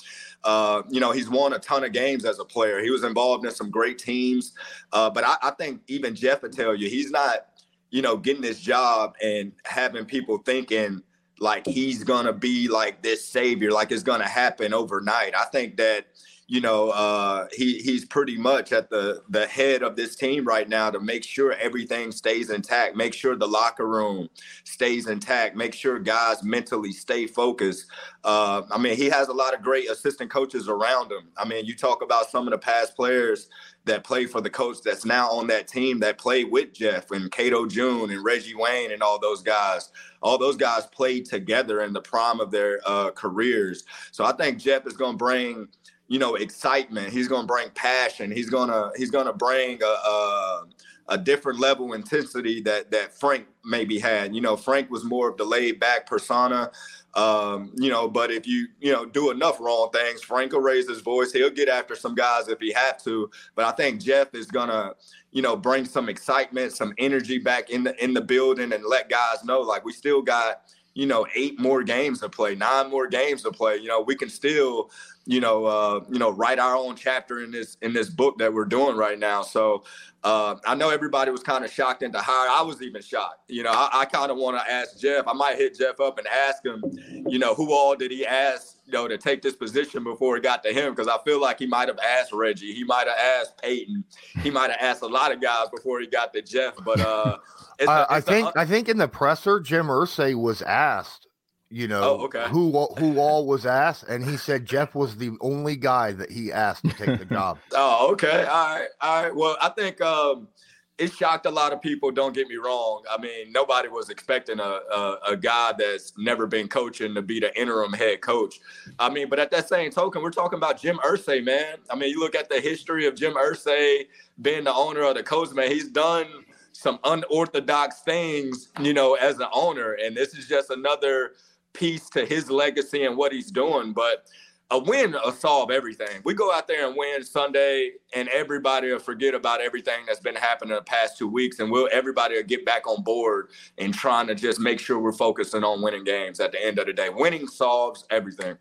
Uh, 0.44 0.82
you 0.90 1.00
know, 1.00 1.12
he's 1.12 1.30
won 1.30 1.54
a 1.54 1.60
ton 1.60 1.84
of 1.84 1.92
games 1.92 2.26
as 2.26 2.40
a 2.40 2.46
player. 2.46 2.82
He 2.82 2.90
was 2.90 3.04
involved 3.04 3.46
in 3.46 3.52
some 3.52 3.70
great 3.70 3.98
teams. 3.98 4.54
Uh, 4.92 5.10
but 5.10 5.24
I, 5.24 5.36
I 5.42 5.52
think 5.52 5.82
even 5.88 6.16
Jeff 6.16 6.42
would 6.42 6.52
tell 6.52 6.76
you 6.76 6.90
he's 6.90 7.12
not, 7.12 7.46
you 7.92 8.02
know, 8.02 8.18
getting 8.18 8.42
this 8.42 8.60
job 8.60 9.16
and 9.24 9.54
having 9.66 10.06
people 10.06 10.40
thinking 10.40 11.02
like 11.40 11.66
he's 11.66 12.04
gonna 12.04 12.34
be 12.34 12.68
like 12.68 13.02
this 13.02 13.28
savior, 13.28 13.72
like 13.72 13.92
it's 13.92 14.04
gonna 14.04 14.28
happen 14.28 14.74
overnight. 14.74 15.36
I 15.36 15.46
think 15.46 15.78
that 15.78 16.08
you 16.48 16.60
know, 16.60 16.90
uh, 16.90 17.48
he 17.54 17.80
he's 17.80 18.06
pretty 18.06 18.38
much 18.38 18.74
at 18.74 18.90
the 18.90 19.24
the 19.30 19.48
head 19.48 19.82
of 19.82 19.96
this 19.96 20.16
team 20.16 20.46
right 20.46 20.68
now 20.68 20.90
to 20.90 21.00
make 21.00 21.24
sure 21.24 21.54
everything 21.54 22.12
stays 22.12 22.50
intact, 22.50 22.96
make 22.96 23.14
sure 23.14 23.36
the 23.36 23.48
locker 23.48 23.88
room 23.88 24.30
stays 24.66 25.08
intact, 25.08 25.56
make 25.56 25.74
sure 25.74 26.00
guys 26.00 26.44
mentally 26.44 26.92
stay 26.92 27.28
focused. 27.28 27.88
Uh, 28.24 28.64
I 28.72 28.78
mean, 28.78 28.98
he 28.98 29.06
has 29.10 29.30
a 29.30 29.34
lot 29.34 29.54
of 29.54 29.62
great 29.62 29.90
assistant 29.90 30.30
coaches 30.30 30.68
around 30.68 31.12
him. 31.12 31.30
I 31.38 31.48
mean, 31.48 31.66
you 31.66 31.76
talk 31.76 32.02
about 32.02 32.30
some 32.30 32.46
of 32.48 32.52
the 32.52 32.58
past 32.58 32.96
players 32.96 33.48
that 33.86 34.04
play 34.04 34.26
for 34.26 34.40
the 34.42 34.50
coach 34.50 34.78
that's 34.84 35.06
now 35.06 35.30
on 35.30 35.48
that 35.48 35.68
team 35.68 36.00
that 36.00 36.18
played 36.18 36.50
with 36.50 36.74
Jeff 36.74 37.12
and 37.12 37.32
Cato 37.32 37.66
June 37.66 38.12
and 38.12 38.24
Reggie 38.24 38.56
Wayne 38.56 38.92
and 38.92 39.04
all 39.04 39.20
those 39.20 39.42
guys. 39.42 39.92
All 40.22 40.38
those 40.38 40.56
guys 40.56 40.86
played 40.86 41.26
together 41.26 41.82
in 41.82 41.92
the 41.92 42.02
prime 42.02 42.40
of 42.40 42.50
their 42.50 42.80
uh, 42.86 43.12
careers. 43.12 43.84
So 44.12 44.24
I 44.24 44.32
think 44.32 44.58
Jeff 44.58 44.88
is 44.88 44.94
going 44.94 45.14
to 45.14 45.18
bring 45.18 45.68
you 46.08 46.20
know 46.20 46.36
excitement. 46.36 47.10
He's 47.10 47.28
going 47.28 47.44
to 47.44 47.48
bring 47.48 47.70
passion. 47.72 48.32
He's 48.32 48.50
going 48.50 48.70
to 48.70 48.92
he's 48.96 49.12
going 49.12 49.26
to 49.26 49.34
bring 49.34 49.82
a, 49.82 49.86
a, 49.86 50.64
a 51.10 51.18
different 51.18 51.60
level 51.60 51.94
of 51.94 52.00
intensity 52.00 52.62
that 52.62 52.92
that 52.92 53.18
frank 53.18 53.48
maybe 53.66 54.00
had. 54.00 54.36
You 54.36 54.42
know 54.42 54.56
frank 54.56 54.90
was 54.90 55.04
more 55.04 55.30
of 55.30 55.38
the 55.38 55.46
laid 55.46 55.80
back 55.80 56.06
persona 56.06 56.72
um, 57.16 57.72
you 57.76 57.90
know 57.90 58.08
but 58.08 58.32
if 58.32 58.48
you 58.48 58.68
you 58.80 58.92
know 58.92 59.06
do 59.06 59.32
enough 59.32 59.60
wrong 59.60 59.90
things 59.94 60.22
frank 60.22 60.52
will 60.52 60.62
raise 60.62 60.90
his 60.90 61.02
voice. 61.02 61.32
He'll 61.32 61.50
get 61.50 61.70
after 61.70 61.96
some 61.96 62.16
guys 62.16 62.48
if 62.48 62.60
he 62.60 62.72
have 62.74 63.02
to. 63.04 63.30
But 63.56 63.66
i 63.66 63.72
think 63.72 64.02
jeff 64.02 64.34
is 64.34 64.48
going 64.48 64.70
to 64.70 64.96
you 65.32 65.42
know 65.42 65.56
bring 65.56 65.86
some 65.86 66.10
excitement 66.10 66.72
some 66.74 66.94
energy 66.98 67.40
back 67.40 67.70
in 67.70 67.84
the 67.84 68.04
in 68.04 68.14
the 68.14 68.22
building 68.22 68.72
and 68.72 68.84
let 68.86 69.10
guys 69.10 69.44
know 69.44 69.60
like 69.60 69.84
we 69.84 69.92
still 69.92 70.22
got 70.22 70.62
you 70.94 71.06
know 71.06 71.26
eight 71.36 71.60
more 71.60 71.84
games 71.84 72.20
to 72.20 72.30
play 72.30 72.56
nine 72.56 72.90
more 72.90 73.08
games 73.08 73.42
to 73.42 73.52
play 73.52 73.78
you 73.78 73.88
know 73.88 74.02
we 74.02 74.16
can 74.16 74.30
still 74.30 74.90
you 75.26 75.40
know, 75.40 75.66
uh, 75.66 76.04
you 76.10 76.20
know, 76.20 76.30
write 76.30 76.60
our 76.60 76.76
own 76.76 76.96
chapter 76.96 77.44
in 77.44 77.52
this 77.52 77.78
in 77.82 77.94
this 77.94 78.10
book 78.10 78.38
that 78.40 78.54
we're 78.54 78.66
doing 78.66 78.98
right 78.98 79.18
now. 79.18 79.42
So 79.42 79.84
uh, 80.24 80.56
I 80.66 80.76
know 80.76 80.90
everybody 80.90 81.32
was 81.32 81.44
kind 81.44 81.64
of 81.64 81.72
shocked 81.72 82.04
into 82.04 82.20
hire. 82.20 82.50
I 82.50 82.62
was 82.62 82.82
even 82.82 83.02
shocked. 83.02 83.50
You 83.50 83.64
know, 83.64 83.72
I, 83.72 84.02
I 84.02 84.06
kind 84.06 84.32
of 84.32 84.38
want 84.38 84.58
to 84.58 84.72
ask 84.72 85.00
Jeff. 85.00 85.26
I 85.28 85.34
might 85.34 85.58
hit 85.58 85.78
Jeff 85.78 86.00
up 86.00 86.18
and 86.18 86.28
ask 86.28 86.66
him, 86.66 86.84
you 87.28 87.40
know, 87.40 87.56
who 87.56 87.72
all 87.72 87.96
did 87.96 88.12
he 88.12 88.26
ask, 88.26 88.78
you 88.86 88.94
know, 88.94 89.08
to 89.08 89.18
take 89.18 89.42
this 89.42 89.56
position 89.56 90.04
before 90.04 90.38
it 90.38 90.44
got 90.44 90.64
to 90.64 90.74
him? 90.74 90.94
Because 90.94 91.08
I 91.08 91.18
feel 91.24 91.40
like 91.42 91.60
he 91.60 91.68
might 91.68 91.88
have 91.88 92.00
asked 92.00 92.34
Reggie, 92.34 92.74
he 92.74 92.84
might 92.84 93.08
have 93.08 93.18
asked 93.18 93.62
Peyton, 93.62 94.04
he 94.42 94.52
might 94.52 94.72
have 94.72 94.80
asked 94.82 95.02
a 95.02 95.08
lot 95.08 95.32
of 95.32 95.42
guys 95.42 95.68
before 95.70 96.00
he 96.00 96.08
got 96.08 96.34
to 96.34 96.42
Jeff. 96.42 96.76
But 96.84 97.00
uh, 97.00 97.38
it's 97.80 97.90
uh, 97.90 98.06
it's 98.10 98.12
I 98.12 98.20
think 98.22 98.58
I 98.58 98.66
think 98.66 98.90
in 98.90 98.98
the 98.98 99.08
presser, 99.08 99.60
Jim 99.60 99.88
Irsay 99.88 100.36
was 100.36 100.62
asked 100.62 101.28
you 101.74 101.88
know, 101.88 102.04
oh, 102.04 102.26
okay. 102.26 102.46
who 102.50 102.72
who 103.00 103.18
all 103.18 103.48
was 103.48 103.66
asked, 103.66 104.04
and 104.04 104.24
he 104.24 104.38
said 104.38 104.64
Jeff 104.64 104.94
was 104.94 105.18
the 105.18 105.32
only 105.42 105.76
guy 105.76 106.12
that 106.12 106.30
he 106.30 106.52
asked 106.52 106.88
to 106.88 106.94
take 106.94 107.18
the 107.18 107.26
job. 107.26 107.58
oh, 107.72 108.12
okay, 108.12 108.46
all 108.46 108.76
right, 108.76 108.88
all 109.02 109.24
right. 109.24 109.36
Well, 109.36 109.58
I 109.60 109.70
think 109.70 110.00
um, 110.00 110.50
it 110.98 111.12
shocked 111.12 111.46
a 111.46 111.50
lot 111.50 111.74
of 111.74 111.82
people. 111.82 112.12
Don't 112.12 112.34
get 112.34 112.48
me 112.48 112.56
wrong. 112.56 113.04
I 113.10 113.20
mean, 113.20 113.52
nobody 113.52 113.90
was 113.90 114.10
expecting 114.10 114.60
a, 114.60 114.64
a, 114.64 115.18
a 115.30 115.38
guy 115.38 115.74
that's 115.78 116.14
never 116.18 116.46
been 116.46 116.68
coaching 116.68 117.16
to 117.16 117.22
be 117.22 117.40
the 117.40 117.60
interim 117.60 117.94
head 117.94 118.22
coach. 118.22 118.60
I 119.00 119.10
mean, 119.10 119.28
but 119.28 119.40
at 119.40 119.50
that 119.52 119.68
same 119.68 119.90
token, 119.90 120.22
we're 120.22 120.30
talking 120.30 120.58
about 120.58 120.80
Jim 120.80 121.00
Irsay, 121.04 121.44
man. 121.44 121.78
I 121.90 121.96
mean, 121.96 122.12
you 122.12 122.20
look 122.20 122.36
at 122.36 122.48
the 122.48 122.62
history 122.62 123.08
of 123.08 123.16
Jim 123.16 123.34
Irsay 123.34 124.06
being 124.42 124.66
the 124.66 124.74
owner 124.74 125.02
of 125.02 125.16
the 125.16 125.24
Colts, 125.24 125.54
man. 125.54 125.72
He's 125.72 125.90
done 125.90 126.28
some 126.74 127.00
unorthodox 127.04 128.02
things, 128.02 128.70
you 128.80 128.94
know, 128.94 129.16
as 129.16 129.40
an 129.40 129.48
owner, 129.54 129.94
and 129.94 130.16
this 130.16 130.36
is 130.36 130.48
just 130.48 130.70
another 130.70 131.34
piece 131.74 132.10
to 132.12 132.26
his 132.26 132.52
legacy 132.52 133.06
and 133.06 133.18
what 133.18 133.32
he's 133.32 133.52
doing. 133.52 133.94
But 133.94 134.28
a 134.72 134.80
win 134.80 135.12
will 135.12 135.32
solve 135.32 135.72
everything. 135.72 136.22
We 136.24 136.34
go 136.34 136.52
out 136.52 136.68
there 136.68 136.88
and 136.88 136.96
win 136.98 137.24
Sunday, 137.24 137.92
and 138.16 138.28
everybody 138.30 138.92
will 138.92 139.00
forget 139.00 139.34
about 139.34 139.62
everything 139.62 140.06
that's 140.08 140.20
been 140.20 140.36
happening 140.36 140.76
the 140.76 140.82
past 140.82 141.18
two 141.18 141.28
weeks, 141.28 141.60
and 141.60 141.72
we'll 141.72 141.90
everybody 141.92 142.36
will 142.36 142.44
get 142.44 142.66
back 142.66 142.88
on 142.88 143.04
board 143.04 143.50
and 143.78 143.94
trying 143.94 144.28
to 144.28 144.36
just 144.36 144.60
make 144.60 144.80
sure 144.80 145.00
we're 145.00 145.12
focusing 145.12 145.64
on 145.64 145.82
winning 145.82 146.04
games. 146.04 146.40
At 146.40 146.52
the 146.52 146.66
end 146.66 146.80
of 146.80 146.88
the 146.88 146.94
day, 146.94 147.10
winning 147.10 147.48
solves 147.48 148.06
everything. 148.10 148.58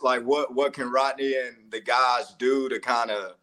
Like 0.00 0.22
what 0.22 0.52
what 0.54 0.72
can 0.72 0.90
Rodney 0.90 1.34
and 1.36 1.70
the 1.70 1.80
guys 1.80 2.34
do 2.38 2.68
to 2.68 2.80
kind 2.80 3.10
of 3.10 3.36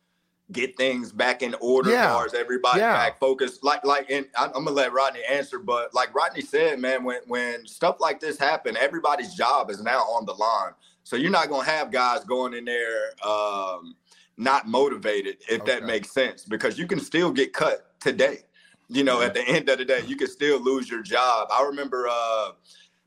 get 0.52 0.76
things 0.78 1.12
back 1.12 1.42
in 1.42 1.56
order 1.62 1.92
yeah. 1.92 2.08
as 2.08 2.14
far 2.14 2.26
as 2.26 2.34
everybody 2.34 2.80
yeah. 2.80 2.94
back 2.94 3.20
focused. 3.20 3.64
Like 3.64 3.86
like 3.86 4.10
and 4.10 4.26
I'm 4.38 4.52
gonna 4.52 4.72
let 4.72 4.94
Rodney 4.94 5.22
answer, 5.30 5.60
but 5.60 5.94
like 5.94 6.14
Rodney 6.14 6.42
said, 6.42 6.80
man, 6.80 7.04
when 7.04 7.22
when 7.28 7.68
stuff 7.68 7.98
like 8.00 8.20
this 8.20 8.38
happen, 8.38 8.76
everybody's 8.78 9.34
job 9.36 9.70
is 9.70 9.82
now 9.82 10.00
on 10.00 10.26
the 10.26 10.34
line. 10.34 10.72
So 11.04 11.16
you're 11.16 11.32
not 11.32 11.50
to 11.50 11.62
have 11.62 11.92
guys 11.92 12.24
going 12.24 12.54
in 12.54 12.66
there 12.66 13.14
um, 13.26 13.96
not 14.38 14.68
motivated, 14.68 15.38
if 15.50 15.62
okay. 15.62 15.72
that 15.74 15.84
makes 15.84 16.12
sense, 16.12 16.46
because 16.46 16.78
you 16.80 16.88
can 16.88 17.00
still 17.00 17.32
get 17.32 17.54
cut 17.54 18.00
today. 18.00 18.40
You 18.88 19.04
know, 19.04 19.20
yeah. 19.20 19.28
at 19.28 19.34
the 19.34 19.48
end 19.48 19.70
of 19.70 19.78
the 19.78 19.86
day, 19.86 20.02
you 20.08 20.16
can 20.16 20.28
still 20.28 20.60
lose 20.60 20.90
your 20.90 21.04
job. 21.04 21.50
I 21.52 21.64
remember 21.64 22.08
uh, 22.10 22.52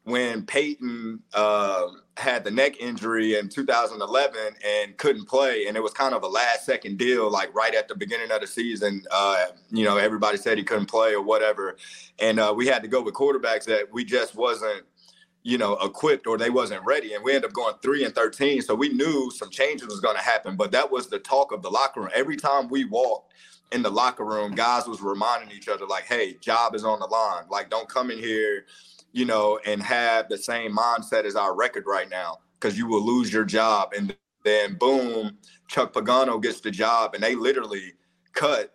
when 0.05 0.44
Peyton 0.44 1.20
uh, 1.33 1.87
had 2.18 2.44
the 2.44 2.51
neck 2.51 2.79
injury 2.79 3.38
in 3.38 3.48
2011 3.48 4.55
and 4.66 4.96
couldn't 4.98 5.27
play, 5.27 5.66
and 5.66 5.77
it 5.77 5.83
was 5.83 5.92
kind 5.92 6.14
of 6.14 6.22
a 6.22 6.29
last 6.29 6.66
second 6.66 6.98
deal, 6.98 7.31
like 7.31 7.55
right 7.55 7.75
at 7.75 7.88
the 7.88 7.94
beginning 7.94 8.31
of 8.31 8.40
the 8.40 8.46
season. 8.46 9.03
Uh, 9.11 9.46
you 9.70 9.85
know, 9.85 9.96
everybody 9.96 10.37
said 10.37 10.59
he 10.59 10.64
couldn't 10.64 10.87
play 10.87 11.14
or 11.14 11.22
whatever, 11.22 11.77
and 12.18 12.38
uh, 12.38 12.53
we 12.55 12.66
had 12.66 12.83
to 12.83 12.88
go 12.88 13.03
with 13.03 13.14
quarterbacks 13.14 13.64
that 13.64 13.92
we 13.92 14.05
just 14.05 14.35
wasn't 14.35 14.85
you 15.44 15.59
know, 15.59 15.77
equipped 15.79 16.27
or 16.27 16.38
they 16.38 16.51
wasn't 16.51 16.85
ready. 16.85 17.14
And 17.14 17.25
we 17.25 17.35
ended 17.35 17.51
up 17.51 17.55
going 17.55 17.75
three 17.83 18.05
and 18.05 18.14
13. 18.14 18.62
So 18.62 18.75
we 18.75 18.90
knew 18.90 19.31
some 19.31 19.51
changes 19.51 19.88
was 19.88 20.01
going 20.01 20.16
to 20.16 20.22
happen. 20.22 20.57
But 20.57 20.70
that 20.72 20.90
was 20.90 21.09
the 21.09 21.18
talk 21.18 21.53
of 21.53 21.62
the 21.62 21.70
locker 21.70 22.01
room. 22.01 22.11
Every 22.14 22.37
time 22.37 22.68
we 22.68 22.85
walked 22.85 23.33
in 23.72 23.83
the 23.83 23.90
locker 23.90 24.25
room, 24.25 24.55
guys 24.55 24.87
was 24.87 25.01
reminding 25.01 25.51
each 25.51 25.68
other, 25.68 25.87
like, 25.87 26.05
hey, 26.05 26.35
job 26.35 26.75
is 26.75 26.85
on 26.85 27.01
the 27.01 27.07
line. 27.07 27.44
Like, 27.51 27.70
don't 27.70 27.88
come 27.88 28.11
in 28.11 28.18
here, 28.18 28.66
you 29.12 29.25
know, 29.25 29.59
and 29.66 29.83
have 29.83 30.29
the 30.29 30.38
same 30.38 30.77
mindset 30.77 31.25
as 31.25 31.37
our 31.37 31.55
record 31.55 31.85
right 31.87 32.09
now, 32.11 32.38
because 32.59 32.77
you 32.77 32.87
will 32.87 33.05
lose 33.05 33.33
your 33.33 33.44
job. 33.44 33.92
And 33.96 34.16
then 34.44 34.75
boom, 34.75 35.38
Chuck 35.68 35.92
Pagano 35.92 36.42
gets 36.42 36.61
the 36.61 36.70
job 36.70 37.14
and 37.14 37.22
they 37.22 37.35
literally 37.35 37.92
cut 38.33 38.72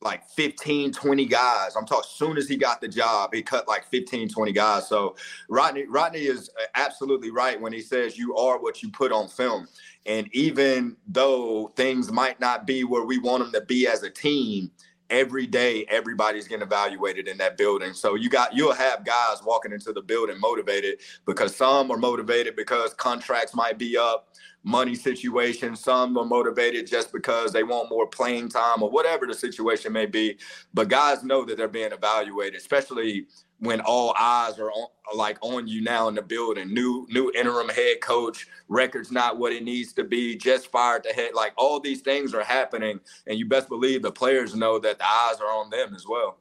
like 0.00 0.24
15, 0.30 0.92
20 0.92 1.26
guys. 1.26 1.74
I'm 1.76 1.84
talking 1.84 2.04
as 2.04 2.16
soon 2.16 2.36
as 2.36 2.48
he 2.48 2.56
got 2.56 2.80
the 2.80 2.88
job, 2.88 3.34
he 3.34 3.42
cut 3.42 3.66
like 3.66 3.84
15, 3.86 4.28
20 4.28 4.52
guys. 4.52 4.88
So 4.88 5.16
Rodney, 5.48 5.86
Rodney 5.88 6.20
is 6.20 6.50
uh, 6.60 6.66
absolutely 6.76 7.30
right 7.30 7.60
when 7.60 7.72
he 7.72 7.80
says 7.80 8.16
you 8.16 8.36
are 8.36 8.60
what 8.60 8.82
you 8.82 8.90
put 8.90 9.10
on 9.10 9.28
film. 9.28 9.66
And 10.06 10.28
even 10.32 10.96
though 11.08 11.72
things 11.74 12.12
might 12.12 12.38
not 12.38 12.66
be 12.66 12.84
where 12.84 13.04
we 13.04 13.18
want 13.18 13.42
them 13.42 13.52
to 13.52 13.60
be 13.62 13.88
as 13.88 14.04
a 14.04 14.10
team, 14.10 14.70
every 15.10 15.46
day 15.46 15.86
everybody's 15.88 16.46
getting 16.46 16.66
evaluated 16.66 17.28
in 17.28 17.38
that 17.38 17.56
building. 17.56 17.92
So 17.92 18.14
you 18.14 18.28
got 18.28 18.54
you'll 18.54 18.74
have 18.74 19.04
guys 19.04 19.42
walking 19.44 19.72
into 19.72 19.92
the 19.92 20.02
building 20.02 20.38
motivated 20.38 21.00
because 21.26 21.56
some 21.56 21.90
are 21.90 21.96
motivated 21.96 22.56
because 22.56 22.94
contracts 22.94 23.54
might 23.54 23.78
be 23.78 23.96
up 23.96 24.28
money 24.64 24.94
situation. 24.94 25.74
Some 25.76 26.16
are 26.18 26.24
motivated 26.24 26.86
just 26.86 27.12
because 27.12 27.52
they 27.52 27.62
want 27.62 27.90
more 27.90 28.06
playing 28.06 28.48
time 28.48 28.82
or 28.82 28.90
whatever 28.90 29.26
the 29.26 29.34
situation 29.34 29.92
may 29.92 30.06
be. 30.06 30.36
But 30.74 30.88
guys 30.88 31.22
know 31.22 31.44
that 31.44 31.56
they're 31.56 31.68
being 31.68 31.92
evaluated, 31.92 32.60
especially 32.60 33.26
when 33.60 33.80
all 33.80 34.14
eyes 34.18 34.58
are 34.58 34.70
on, 34.70 34.88
like 35.14 35.38
on 35.40 35.66
you 35.66 35.82
now 35.82 36.08
in 36.08 36.14
the 36.14 36.22
building. 36.22 36.72
New 36.72 37.06
new 37.10 37.30
interim 37.34 37.68
head 37.68 38.00
coach, 38.00 38.46
records 38.68 39.10
not 39.10 39.38
what 39.38 39.52
it 39.52 39.64
needs 39.64 39.92
to 39.94 40.04
be, 40.04 40.36
just 40.36 40.68
fired 40.68 41.04
the 41.04 41.12
head. 41.12 41.32
Like 41.34 41.52
all 41.56 41.80
these 41.80 42.00
things 42.00 42.34
are 42.34 42.44
happening, 42.44 43.00
and 43.26 43.38
you 43.38 43.46
best 43.46 43.68
believe 43.68 44.02
the 44.02 44.12
players 44.12 44.54
know 44.54 44.78
that 44.78 44.98
the 44.98 45.06
eyes 45.06 45.40
are 45.40 45.52
on 45.52 45.70
them 45.70 45.94
as 45.94 46.06
well. 46.06 46.38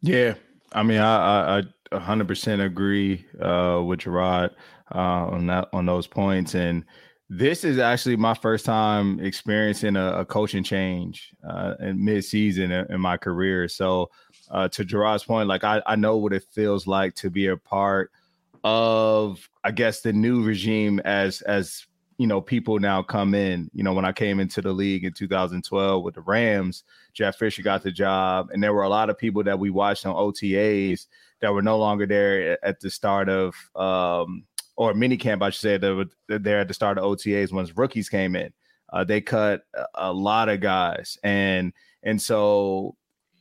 Yeah, 0.00 0.34
I 0.72 0.82
mean, 0.82 0.98
I 0.98 1.58
I, 1.58 1.58
I 1.58 1.62
100% 1.92 2.64
agree 2.64 3.24
uh, 3.40 3.82
with 3.84 4.00
Jerraud 4.00 4.50
uh, 4.94 4.98
on 4.98 5.46
that 5.46 5.68
on 5.72 5.86
those 5.86 6.06
points. 6.06 6.54
And 6.54 6.84
this 7.28 7.64
is 7.64 7.78
actually 7.78 8.16
my 8.16 8.34
first 8.34 8.64
time 8.64 9.18
experiencing 9.20 9.96
a, 9.96 10.20
a 10.20 10.24
coaching 10.24 10.62
change 10.62 11.32
uh, 11.48 11.74
in 11.80 12.04
mid 12.04 12.24
season 12.24 12.70
in, 12.70 12.86
in, 12.92 13.00
my 13.00 13.16
career. 13.16 13.68
So 13.68 14.10
uh, 14.50 14.68
to 14.68 14.84
Jerraud's 14.84 15.24
point, 15.24 15.48
like 15.48 15.64
I, 15.64 15.82
I 15.86 15.96
know 15.96 16.16
what 16.16 16.32
it 16.32 16.44
feels 16.50 16.86
like 16.86 17.14
to 17.16 17.30
be 17.30 17.46
a 17.46 17.56
part 17.56 18.10
of, 18.64 19.48
I 19.64 19.70
guess, 19.70 20.00
the 20.00 20.12
new 20.12 20.42
regime 20.42 21.00
as 21.00 21.40
as 21.42 21.86
you 22.18 22.26
know 22.26 22.40
people 22.40 22.78
now 22.78 23.02
come 23.02 23.34
in. 23.34 23.70
You 23.74 23.82
know, 23.82 23.92
when 23.92 24.04
I 24.04 24.12
came 24.12 24.40
into 24.40 24.62
the 24.62 24.72
league 24.72 25.04
in 25.04 25.12
2012 25.12 26.02
with 26.02 26.14
the 26.14 26.20
Rams, 26.22 26.84
Jeff 27.12 27.36
Fisher 27.36 27.62
got 27.62 27.82
the 27.82 27.92
job, 27.92 28.50
and 28.52 28.62
there 28.62 28.74
were 28.74 28.84
a 28.84 28.88
lot 28.88 29.10
of 29.10 29.18
people 29.18 29.42
that 29.44 29.58
we 29.58 29.70
watched 29.70 30.06
on 30.06 30.14
OTAs 30.14 31.06
that 31.40 31.52
were 31.52 31.62
no 31.62 31.78
longer 31.78 32.06
there 32.06 32.64
at 32.64 32.80
the 32.80 32.90
start 32.90 33.28
of 33.28 33.54
um, 33.74 34.44
or 34.76 34.94
mini 34.94 35.16
camp, 35.16 35.42
I 35.42 35.50
should 35.50 35.60
say, 35.60 35.78
that 35.78 35.94
were 35.94 36.38
there 36.38 36.60
at 36.60 36.68
the 36.68 36.74
start 36.74 36.98
of 36.98 37.04
OTAs 37.04 37.52
once 37.52 37.76
rookies 37.76 38.08
came 38.08 38.36
in. 38.36 38.52
Uh, 38.92 39.04
they 39.04 39.20
cut 39.20 39.62
a 39.94 40.12
lot 40.12 40.48
of 40.48 40.60
guys, 40.60 41.18
and 41.22 41.72
and 42.02 42.20
so 42.20 42.96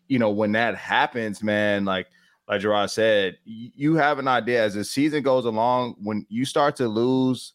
you 0.07 0.19
know 0.19 0.29
when 0.29 0.51
that 0.53 0.75
happens, 0.75 1.43
man, 1.43 1.85
like 1.85 2.07
like 2.47 2.61
Jerraud 2.61 2.89
said, 2.89 3.37
you 3.43 3.95
have 3.95 4.19
an 4.19 4.27
idea 4.27 4.63
as 4.63 4.75
the 4.75 4.83
season 4.83 5.23
goes 5.23 5.45
along. 5.45 5.95
When 6.01 6.25
you 6.29 6.45
start 6.45 6.75
to 6.75 6.87
lose, 6.87 7.53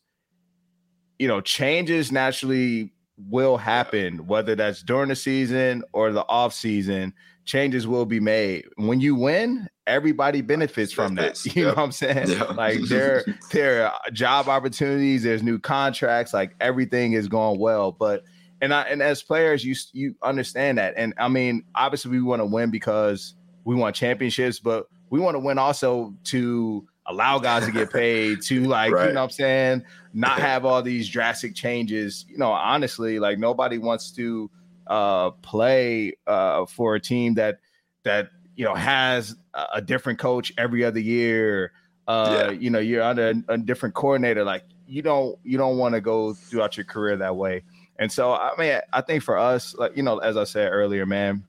you 1.18 1.28
know, 1.28 1.40
changes 1.40 2.10
naturally 2.10 2.92
will 3.28 3.56
happen, 3.56 4.26
whether 4.26 4.56
that's 4.56 4.82
during 4.82 5.10
the 5.10 5.16
season 5.16 5.84
or 5.92 6.12
the 6.12 6.26
off 6.28 6.52
season. 6.52 7.12
Changes 7.44 7.86
will 7.86 8.06
be 8.06 8.20
made. 8.20 8.66
When 8.76 9.00
you 9.00 9.14
win, 9.14 9.68
everybody 9.86 10.40
benefits 10.40 10.92
from 10.92 11.16
that. 11.16 11.44
You 11.56 11.64
know 11.64 11.70
what 11.70 11.78
I'm 11.78 11.92
saying? 11.92 12.38
Like 12.54 12.80
there, 12.82 13.24
there 13.50 13.86
are 13.86 14.10
job 14.12 14.48
opportunities, 14.48 15.22
there's 15.22 15.42
new 15.42 15.58
contracts, 15.58 16.32
like 16.32 16.54
everything 16.60 17.12
is 17.12 17.28
going 17.28 17.58
well. 17.58 17.92
But 17.92 18.24
and 18.60 18.74
I 18.74 18.82
and 18.82 19.02
as 19.02 19.22
players, 19.22 19.64
you 19.64 19.74
you 19.92 20.14
understand 20.22 20.78
that. 20.78 20.94
And 20.96 21.14
I 21.18 21.28
mean, 21.28 21.64
obviously 21.74 22.10
we 22.10 22.22
want 22.22 22.40
to 22.40 22.46
win 22.46 22.70
because 22.70 23.34
we 23.64 23.74
want 23.74 23.96
championships, 23.96 24.58
but 24.58 24.86
we 25.10 25.20
want 25.20 25.34
to 25.34 25.38
win 25.38 25.58
also 25.58 26.14
to 26.24 26.86
allow 27.06 27.38
guys 27.38 27.66
to 27.66 27.72
get 27.72 27.90
paid, 27.92 28.42
to 28.42 28.64
like, 28.64 28.92
right. 28.92 29.08
you 29.08 29.12
know 29.12 29.20
what 29.20 29.24
I'm 29.24 29.30
saying, 29.30 29.84
not 30.12 30.38
have 30.38 30.64
all 30.64 30.82
these 30.82 31.08
drastic 31.08 31.54
changes. 31.54 32.26
You 32.28 32.38
know, 32.38 32.52
honestly, 32.52 33.18
like 33.18 33.38
nobody 33.38 33.78
wants 33.78 34.10
to 34.12 34.50
uh 34.86 35.30
play 35.30 36.14
uh 36.26 36.66
for 36.66 36.96
a 36.96 37.00
team 37.00 37.34
that 37.34 37.60
that 38.02 38.30
you 38.56 38.64
know 38.64 38.74
has 38.74 39.36
a 39.72 39.80
different 39.80 40.18
coach 40.18 40.52
every 40.58 40.84
other 40.84 41.00
year. 41.00 41.72
Uh, 42.08 42.48
yeah. 42.48 42.50
you 42.50 42.70
know, 42.70 42.80
you're 42.80 43.02
under 43.02 43.34
a 43.48 43.56
different 43.56 43.94
coordinator. 43.94 44.42
Like 44.42 44.64
you 44.86 45.02
don't 45.02 45.38
you 45.44 45.56
don't 45.56 45.78
want 45.78 45.94
to 45.94 46.00
go 46.00 46.34
throughout 46.34 46.76
your 46.76 46.84
career 46.84 47.16
that 47.16 47.36
way. 47.36 47.62
And 48.00 48.10
so, 48.10 48.32
I 48.32 48.52
mean, 48.58 48.80
I 48.94 49.02
think 49.02 49.22
for 49.22 49.38
us, 49.38 49.74
like 49.76 49.96
you 49.96 50.02
know, 50.02 50.18
as 50.18 50.36
I 50.36 50.44
said 50.44 50.70
earlier, 50.72 51.04
man, 51.04 51.44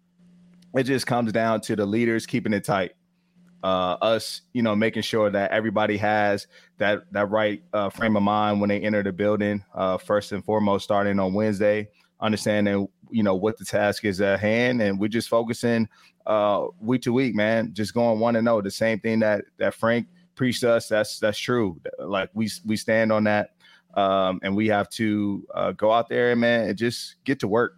it 0.76 0.84
just 0.84 1.08
comes 1.08 1.32
down 1.32 1.62
to 1.62 1.76
the 1.76 1.86
leaders 1.86 2.26
keeping 2.28 2.54
it 2.54 2.66
tight. 2.66 2.92
Uh, 3.64 3.96
us, 4.02 4.42
you 4.54 4.62
know, 4.62 4.76
making 4.76 5.04
sure 5.04 5.30
that 5.30 5.52
everybody 5.52 5.96
has 5.96 6.48
that 6.78 7.04
that 7.14 7.30
right 7.30 7.64
uh, 7.74 7.90
frame 7.90 8.18
of 8.18 8.24
mind 8.24 8.60
when 8.60 8.70
they 8.70 8.82
enter 8.82 9.02
the 9.02 9.14
building. 9.14 9.64
Uh, 9.74 9.98
first 9.98 10.34
and 10.34 10.44
foremost, 10.44 10.84
starting 10.84 11.20
on 11.20 11.34
Wednesday, 11.34 11.88
understanding 12.20 12.88
you 13.12 13.24
know 13.24 13.36
what 13.36 13.58
the 13.58 13.66
task 13.66 14.04
is 14.04 14.20
at 14.20 14.40
hand, 14.40 14.82
and 14.82 15.00
we're 15.00 15.08
just 15.08 15.30
focusing 15.30 15.88
uh, 16.26 16.66
week 16.82 17.04
to 17.04 17.14
week, 17.14 17.34
man. 17.34 17.74
Just 17.74 17.94
going 17.94 18.20
one 18.20 18.36
and 18.36 18.46
zero. 18.46 18.58
Oh. 18.58 18.62
The 18.62 18.72
same 18.72 19.00
thing 19.00 19.20
that 19.20 19.46
that 19.58 19.74
Frank 19.74 20.08
preached 20.36 20.64
us. 20.66 20.88
That's 20.88 21.20
that's 21.20 21.40
true. 21.40 21.80
Like 22.00 22.30
we 22.34 22.50
we 22.66 22.76
stand 22.76 23.12
on 23.12 23.24
that, 23.26 23.52
um, 23.96 24.40
and 24.44 24.56
we 24.56 24.68
have 24.68 24.90
to 24.92 25.46
uh, 25.54 25.72
go 25.74 25.92
out 25.92 26.10
there, 26.10 26.36
man, 26.36 26.70
and 26.70 26.78
just 26.78 27.16
get 27.24 27.40
to 27.42 27.48
work. 27.48 27.74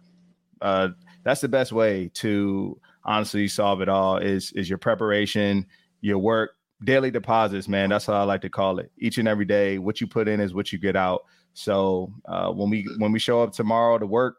Uh, 0.60 0.88
that's 1.24 1.40
the 1.40 1.48
best 1.48 1.72
way 1.72 2.10
to 2.14 2.78
honestly 3.04 3.48
solve 3.48 3.80
it 3.80 3.88
all. 3.88 4.18
Is 4.18 4.52
is 4.52 4.68
your 4.68 4.78
preparation, 4.78 5.66
your 6.00 6.18
work, 6.18 6.52
daily 6.84 7.10
deposits, 7.10 7.68
man. 7.68 7.90
That's 7.90 8.06
how 8.06 8.14
I 8.14 8.24
like 8.24 8.42
to 8.42 8.50
call 8.50 8.78
it. 8.78 8.90
Each 8.98 9.18
and 9.18 9.28
every 9.28 9.44
day, 9.44 9.78
what 9.78 10.00
you 10.00 10.06
put 10.06 10.28
in 10.28 10.40
is 10.40 10.54
what 10.54 10.72
you 10.72 10.78
get 10.78 10.96
out. 10.96 11.24
So 11.54 12.12
uh, 12.26 12.50
when 12.50 12.70
we 12.70 12.86
when 12.98 13.12
we 13.12 13.18
show 13.18 13.42
up 13.42 13.52
tomorrow 13.52 13.98
to 13.98 14.06
work, 14.06 14.36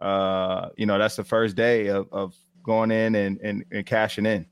uh, 0.00 0.70
you 0.76 0.86
know 0.86 0.98
that's 0.98 1.16
the 1.16 1.24
first 1.24 1.56
day 1.56 1.88
of, 1.88 2.08
of 2.12 2.34
going 2.62 2.90
in 2.90 3.14
and, 3.14 3.40
and, 3.40 3.64
and 3.72 3.86
cashing 3.86 4.26
in. 4.26 4.46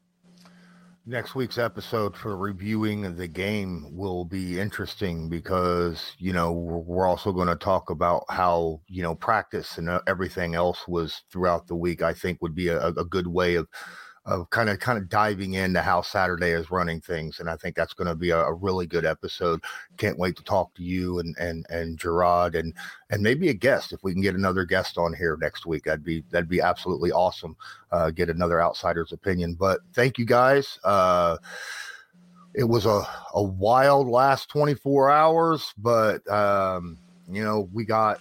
Next 1.11 1.35
week's 1.35 1.59
episode 1.59 2.17
for 2.17 2.37
reviewing 2.37 3.17
the 3.17 3.27
game 3.27 3.85
will 3.91 4.25
be 4.25 4.61
interesting 4.61 5.29
because, 5.29 6.13
you 6.19 6.33
know, 6.33 6.53
we're 6.53 7.05
also 7.05 7.33
going 7.33 7.49
to 7.49 7.57
talk 7.57 7.91
about 7.91 8.23
how, 8.29 8.81
you 8.87 9.03
know, 9.03 9.17
practice 9.17 9.77
and 9.77 9.89
uh, 9.89 10.03
everything 10.07 10.55
else 10.55 10.87
was 10.87 11.25
throughout 11.29 11.67
the 11.67 11.75
week. 11.75 12.01
I 12.01 12.15
think 12.15 12.41
would 12.41 12.55
be 12.55 12.69
a, 12.69 12.87
a 12.91 13.05
good 13.05 13.27
way 13.27 13.57
of 13.57 13.67
of 14.27 14.51
kind 14.51 14.69
of 14.69 14.79
kind 14.79 14.99
of 14.99 15.09
diving 15.09 15.55
into 15.55 15.81
how 15.81 16.03
Saturday 16.03 16.51
is 16.51 16.71
running 16.71 17.01
things, 17.01 17.41
and 17.41 17.49
I 17.49 17.57
think 17.57 17.75
that's 17.75 17.95
going 17.95 18.09
to 18.09 18.15
be 18.15 18.31
a, 18.31 18.39
a, 18.39 18.53
really 18.53 18.87
good 18.87 19.07
episode. 19.07 19.63
Can't 19.97 20.19
wait 20.19 20.37
to 20.37 20.45
talk 20.45 20.75
to 20.75 20.83
you 20.83 21.21
and 21.21 21.35
and 21.39 21.67
and 21.71 21.99
Jerraud 21.99 22.55
and 22.55 22.75
and 23.09 23.23
maybe 23.23 23.49
a 23.49 23.55
guest 23.55 23.93
if 23.93 24.03
we 24.03 24.13
can 24.13 24.21
get 24.21 24.35
another 24.35 24.65
guest 24.67 24.99
on 24.99 25.15
here 25.15 25.39
next 25.41 25.65
week. 25.65 25.85
That'd 25.85 26.05
be 26.05 26.23
that'd 26.31 26.51
be 26.51 26.61
absolutely 26.61 27.13
awesome. 27.13 27.57
Uh, 27.91 28.11
get 28.11 28.29
another 28.29 28.63
outsider's 28.63 29.13
opinion. 29.13 29.55
But 29.55 29.81
thank 29.95 30.19
you 30.19 30.27
guys. 30.27 30.79
Uh, 30.85 31.39
it 32.55 32.65
was 32.65 32.85
a 32.85 33.03
a 33.35 33.43
wild 33.43 34.07
last 34.07 34.51
24 34.51 35.11
hours, 35.11 35.73
but 35.79 36.29
um, 36.31 36.99
you 37.31 37.43
know 37.43 37.71
we 37.73 37.87
got 37.87 38.21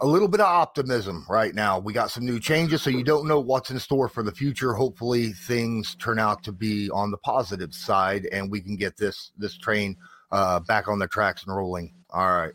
a 0.00 0.06
little 0.06 0.28
bit 0.28 0.40
of 0.40 0.46
optimism 0.46 1.24
right 1.28 1.54
now. 1.54 1.78
We 1.78 1.92
got 1.92 2.10
some 2.10 2.24
new 2.24 2.40
changes, 2.40 2.82
so 2.82 2.90
you 2.90 3.04
don't 3.04 3.28
know 3.28 3.40
what's 3.40 3.70
in 3.70 3.78
store 3.78 4.08
for 4.08 4.22
the 4.22 4.32
future. 4.32 4.72
Hopefully, 4.72 5.32
things 5.32 5.94
turn 5.96 6.18
out 6.18 6.42
to 6.44 6.52
be 6.52 6.90
on 6.90 7.10
the 7.10 7.18
positive 7.18 7.74
side, 7.74 8.26
and 8.32 8.50
we 8.50 8.60
can 8.60 8.76
get 8.76 8.96
this 8.96 9.32
this 9.36 9.56
train 9.56 9.96
uh, 10.30 10.60
back 10.60 10.88
on 10.88 10.98
the 10.98 11.06
tracks 11.06 11.44
and 11.44 11.54
rolling. 11.54 11.94
All 12.10 12.32
right. 12.32 12.52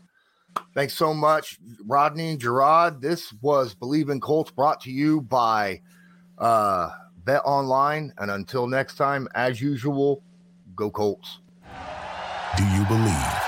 Thanks 0.74 0.94
so 0.94 1.14
much, 1.14 1.58
Rodney 1.86 2.36
Jerraud. 2.36 3.00
This 3.00 3.32
was 3.40 3.74
Bleav 3.74 4.10
in 4.10 4.20
Colts 4.20 4.50
brought 4.50 4.80
to 4.82 4.90
you 4.90 5.20
by 5.20 5.80
uh, 6.38 6.90
Bet 7.24 7.42
Online. 7.44 8.12
And 8.18 8.30
until 8.30 8.66
next 8.66 8.96
time, 8.96 9.28
as 9.34 9.60
usual, 9.60 10.22
go 10.74 10.90
Colts. 10.90 11.40
Do 12.56 12.64
you 12.64 12.84
believe? 12.86 13.47